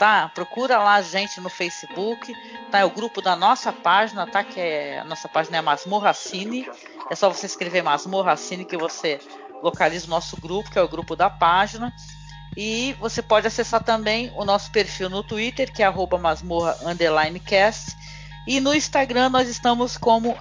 tá? 0.00 0.28
Procura 0.34 0.78
lá 0.78 0.94
a 0.94 1.02
gente 1.02 1.38
no 1.42 1.50
Facebook, 1.50 2.34
tá? 2.70 2.78
É 2.78 2.84
o 2.86 2.90
grupo 2.90 3.20
da 3.20 3.36
nossa 3.36 3.70
página, 3.70 4.26
tá? 4.26 4.42
Que 4.42 4.58
é 4.58 5.00
a 5.00 5.04
nossa 5.04 5.28
página 5.28 5.58
é 5.58 5.60
Masmorra 5.60 6.14
Cine. 6.14 6.66
É 7.10 7.14
só 7.14 7.28
você 7.28 7.44
escrever 7.44 7.82
Masmorra 7.82 8.34
Cine 8.34 8.64
que 8.64 8.78
você 8.78 9.20
localiza 9.62 10.06
o 10.06 10.10
nosso 10.10 10.40
grupo, 10.40 10.70
que 10.70 10.78
é 10.78 10.82
o 10.82 10.88
grupo 10.88 11.14
da 11.14 11.28
página. 11.28 11.92
E 12.56 12.96
você 12.98 13.20
pode 13.20 13.46
acessar 13.46 13.84
também 13.84 14.32
o 14.36 14.44
nosso 14.46 14.72
perfil 14.72 15.10
no 15.10 15.22
Twitter, 15.22 15.70
que 15.70 15.82
é 15.82 15.90
@masmorra_cast 15.90 17.94
e 18.46 18.60
no 18.60 18.74
Instagram 18.74 19.28
nós 19.28 19.48
estamos 19.48 19.96
como 19.96 20.36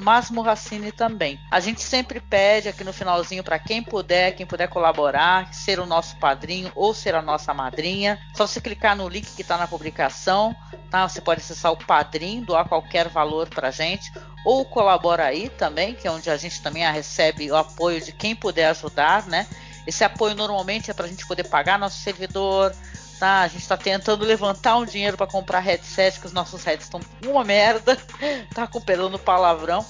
masmorracine 0.00 0.92
também. 0.92 1.40
A 1.50 1.60
gente 1.60 1.80
sempre 1.82 2.20
pede 2.20 2.68
aqui 2.68 2.84
no 2.84 2.92
finalzinho 2.92 3.42
para 3.42 3.58
quem 3.58 3.82
puder, 3.82 4.32
quem 4.32 4.46
puder 4.46 4.68
colaborar, 4.68 5.52
ser 5.52 5.80
o 5.80 5.86
nosso 5.86 6.16
padrinho 6.16 6.70
ou 6.74 6.92
ser 6.92 7.14
a 7.14 7.22
nossa 7.22 7.54
madrinha. 7.54 8.18
Só 8.34 8.46
você 8.46 8.60
clicar 8.60 8.96
no 8.96 9.08
link 9.08 9.26
que 9.34 9.42
está 9.42 9.56
na 9.56 9.66
publicação, 9.66 10.54
tá? 10.90 11.08
Você 11.08 11.20
pode 11.20 11.40
acessar 11.40 11.72
o 11.72 11.76
padrinho, 11.76 12.44
doar 12.44 12.68
qualquer 12.68 13.08
valor 13.08 13.48
para 13.48 13.70
gente 13.70 14.12
ou 14.44 14.64
colabora 14.64 15.24
aí 15.24 15.48
também, 15.48 15.94
que 15.94 16.06
é 16.06 16.10
onde 16.10 16.28
a 16.28 16.36
gente 16.36 16.60
também 16.60 16.90
recebe 16.90 17.50
o 17.50 17.56
apoio 17.56 18.00
de 18.00 18.12
quem 18.12 18.34
puder 18.34 18.66
ajudar, 18.66 19.26
né? 19.26 19.46
Esse 19.86 20.04
apoio 20.04 20.34
normalmente 20.34 20.90
é 20.90 20.94
para 20.94 21.06
a 21.06 21.08
gente 21.08 21.26
poder 21.26 21.44
pagar 21.44 21.78
nosso 21.78 21.98
servidor, 21.98 22.74
tá? 23.22 23.42
A 23.42 23.46
gente 23.46 23.62
está 23.62 23.76
tentando 23.76 24.24
levantar 24.24 24.76
um 24.78 24.84
dinheiro 24.84 25.16
para 25.16 25.28
comprar 25.28 25.60
headset, 25.60 26.18
que 26.18 26.26
os 26.26 26.32
nossos 26.32 26.64
headsets 26.64 26.86
estão 26.86 27.00
uma 27.30 27.44
merda, 27.44 27.96
tá 28.52 28.68
no 29.08 29.16
palavrão. 29.16 29.86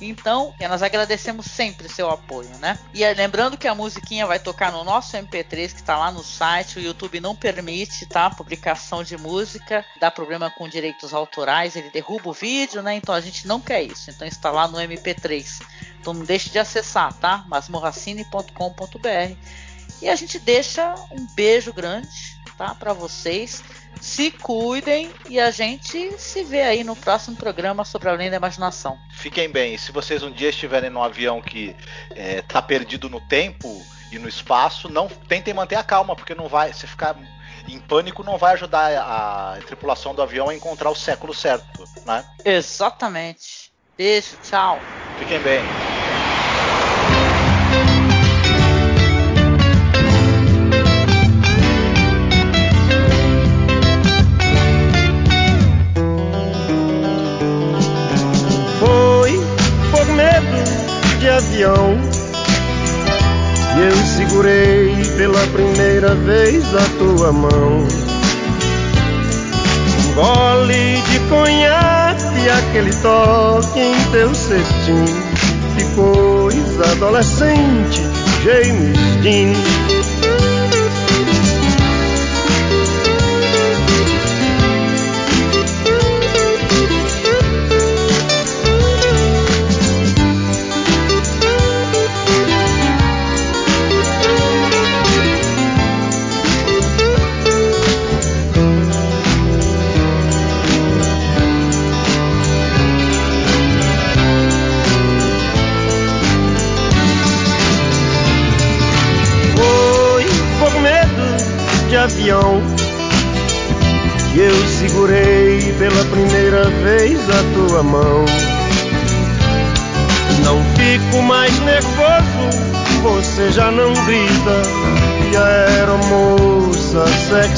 Então, 0.00 0.52
nós 0.68 0.82
agradecemos 0.82 1.46
sempre 1.46 1.88
seu 1.88 2.10
apoio, 2.10 2.48
né? 2.58 2.76
E 2.92 3.04
lembrando 3.14 3.56
que 3.56 3.68
a 3.68 3.76
musiquinha 3.76 4.26
vai 4.26 4.40
tocar 4.40 4.72
no 4.72 4.82
nosso 4.82 5.16
MP3 5.16 5.72
que 5.72 5.80
está 5.80 5.96
lá 5.96 6.10
no 6.10 6.24
site. 6.24 6.80
O 6.80 6.82
YouTube 6.82 7.20
não 7.20 7.36
permite, 7.36 8.06
tá? 8.06 8.28
Publicação 8.28 9.04
de 9.04 9.16
música, 9.16 9.84
dá 10.00 10.10
problema 10.10 10.50
com 10.50 10.68
direitos 10.68 11.14
autorais, 11.14 11.76
ele 11.76 11.90
derruba 11.90 12.30
o 12.30 12.32
vídeo, 12.32 12.82
né? 12.82 12.96
Então 12.96 13.14
a 13.14 13.20
gente 13.20 13.46
não 13.46 13.60
quer 13.60 13.84
isso. 13.84 14.10
Então 14.10 14.26
está 14.26 14.50
lá 14.50 14.66
no 14.66 14.78
MP3. 14.78 15.62
Então 16.00 16.12
não 16.12 16.24
deixe 16.24 16.50
de 16.50 16.58
acessar, 16.58 17.14
tá? 17.14 17.44
masmorracine.com.br. 17.46 19.36
E 20.02 20.08
a 20.08 20.16
gente 20.16 20.40
deixa 20.40 20.92
um 21.12 21.24
beijo 21.36 21.72
grande 21.72 22.33
tá? 22.56 22.74
Para 22.74 22.92
vocês. 22.92 23.62
Se 24.00 24.30
cuidem 24.30 25.10
e 25.28 25.40
a 25.40 25.50
gente 25.50 26.18
se 26.18 26.42
vê 26.42 26.62
aí 26.62 26.84
no 26.84 26.96
próximo 26.96 27.36
programa 27.36 27.84
sobre 27.84 28.08
Além 28.08 28.30
da 28.30 28.36
Imaginação. 28.36 28.98
Fiquem 29.14 29.48
bem. 29.48 29.78
Se 29.78 29.92
vocês 29.92 30.22
um 30.22 30.30
dia 30.30 30.50
estiverem 30.50 30.90
num 30.90 31.02
avião 31.02 31.40
que 31.40 31.74
é, 32.10 32.42
tá 32.42 32.60
perdido 32.60 33.08
no 33.08 33.20
tempo 33.20 33.82
e 34.12 34.18
no 34.18 34.28
espaço, 34.28 34.88
não 34.88 35.08
tentem 35.08 35.54
manter 35.54 35.76
a 35.76 35.82
calma, 35.82 36.14
porque 36.14 36.34
não 36.34 36.48
vai. 36.48 36.72
Se 36.72 36.86
ficar 36.86 37.16
em 37.68 37.78
pânico 37.80 38.22
não 38.22 38.36
vai 38.36 38.54
ajudar 38.54 38.92
a, 38.92 39.54
a 39.54 39.56
tripulação 39.58 40.14
do 40.14 40.22
avião 40.22 40.48
a 40.48 40.54
encontrar 40.54 40.90
o 40.90 40.94
século 40.94 41.32
certo, 41.32 41.84
né? 42.04 42.24
Exatamente. 42.44 43.72
Beijo, 43.96 44.36
tchau. 44.42 44.78
Fiquem 45.18 45.40
bem. 45.40 46.03
Pela 65.16 65.46
primeira 65.48 66.14
vez 66.14 66.64
a 66.74 66.84
tua 66.98 67.32
mão. 67.32 67.86
Um 69.98 70.14
gole 70.14 71.02
de 71.02 71.18
conhaque, 71.28 72.48
aquele 72.48 72.92
toque 73.02 73.80
em 73.80 74.10
teu 74.10 74.34
cestinho. 74.34 75.34
Coisa 75.94 76.90
adolescente, 76.90 78.02
James 78.42 78.98
Dean. 79.22 79.52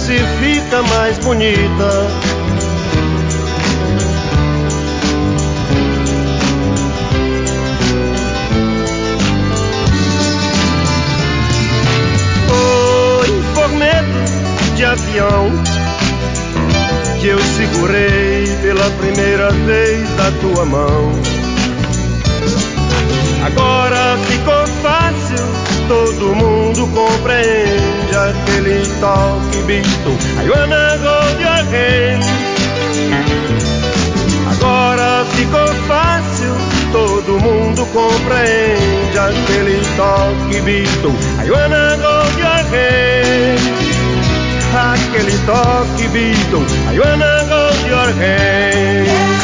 Sexy 0.06 0.22
fica 0.38 0.82
mais 0.82 1.18
bonita. 1.18 2.36
de 14.74 14.84
avião 14.84 15.50
que 17.18 17.28
eu 17.28 17.38
segurei 17.38 18.44
pela 18.60 18.90
primeira 18.90 19.50
vez 19.50 20.06
a 20.20 20.30
tua 20.42 20.66
mão. 20.66 21.12
Agora 23.46 24.18
ficou 24.26 24.66
fácil, 24.82 25.46
todo 25.88 26.34
mundo 26.34 26.86
compreende 26.88 28.16
aquele 28.16 28.82
toque 29.00 29.55
visto. 29.66 30.10
I 30.38 30.48
wanna 30.48 30.96
go 31.02 31.16
your 31.38 31.62
hand. 31.70 32.24
Agora 34.48 35.24
ficou 35.34 35.68
fácil, 35.86 36.54
todo 36.92 37.38
mundo 37.40 37.86
compreende 37.92 39.18
aquele 39.18 39.80
toque 39.96 40.60
visto. 40.62 41.12
I 41.44 41.50
wanna 41.50 41.96
go 41.96 42.38
your 42.38 42.62
hand 42.70 43.86
aquele 44.76 45.32
toque 45.46 46.08
Beatle 46.08 46.64
I 46.90 46.98
wanna 46.98 47.44
hold 47.48 47.86
your 47.86 48.12
hand 48.20 49.35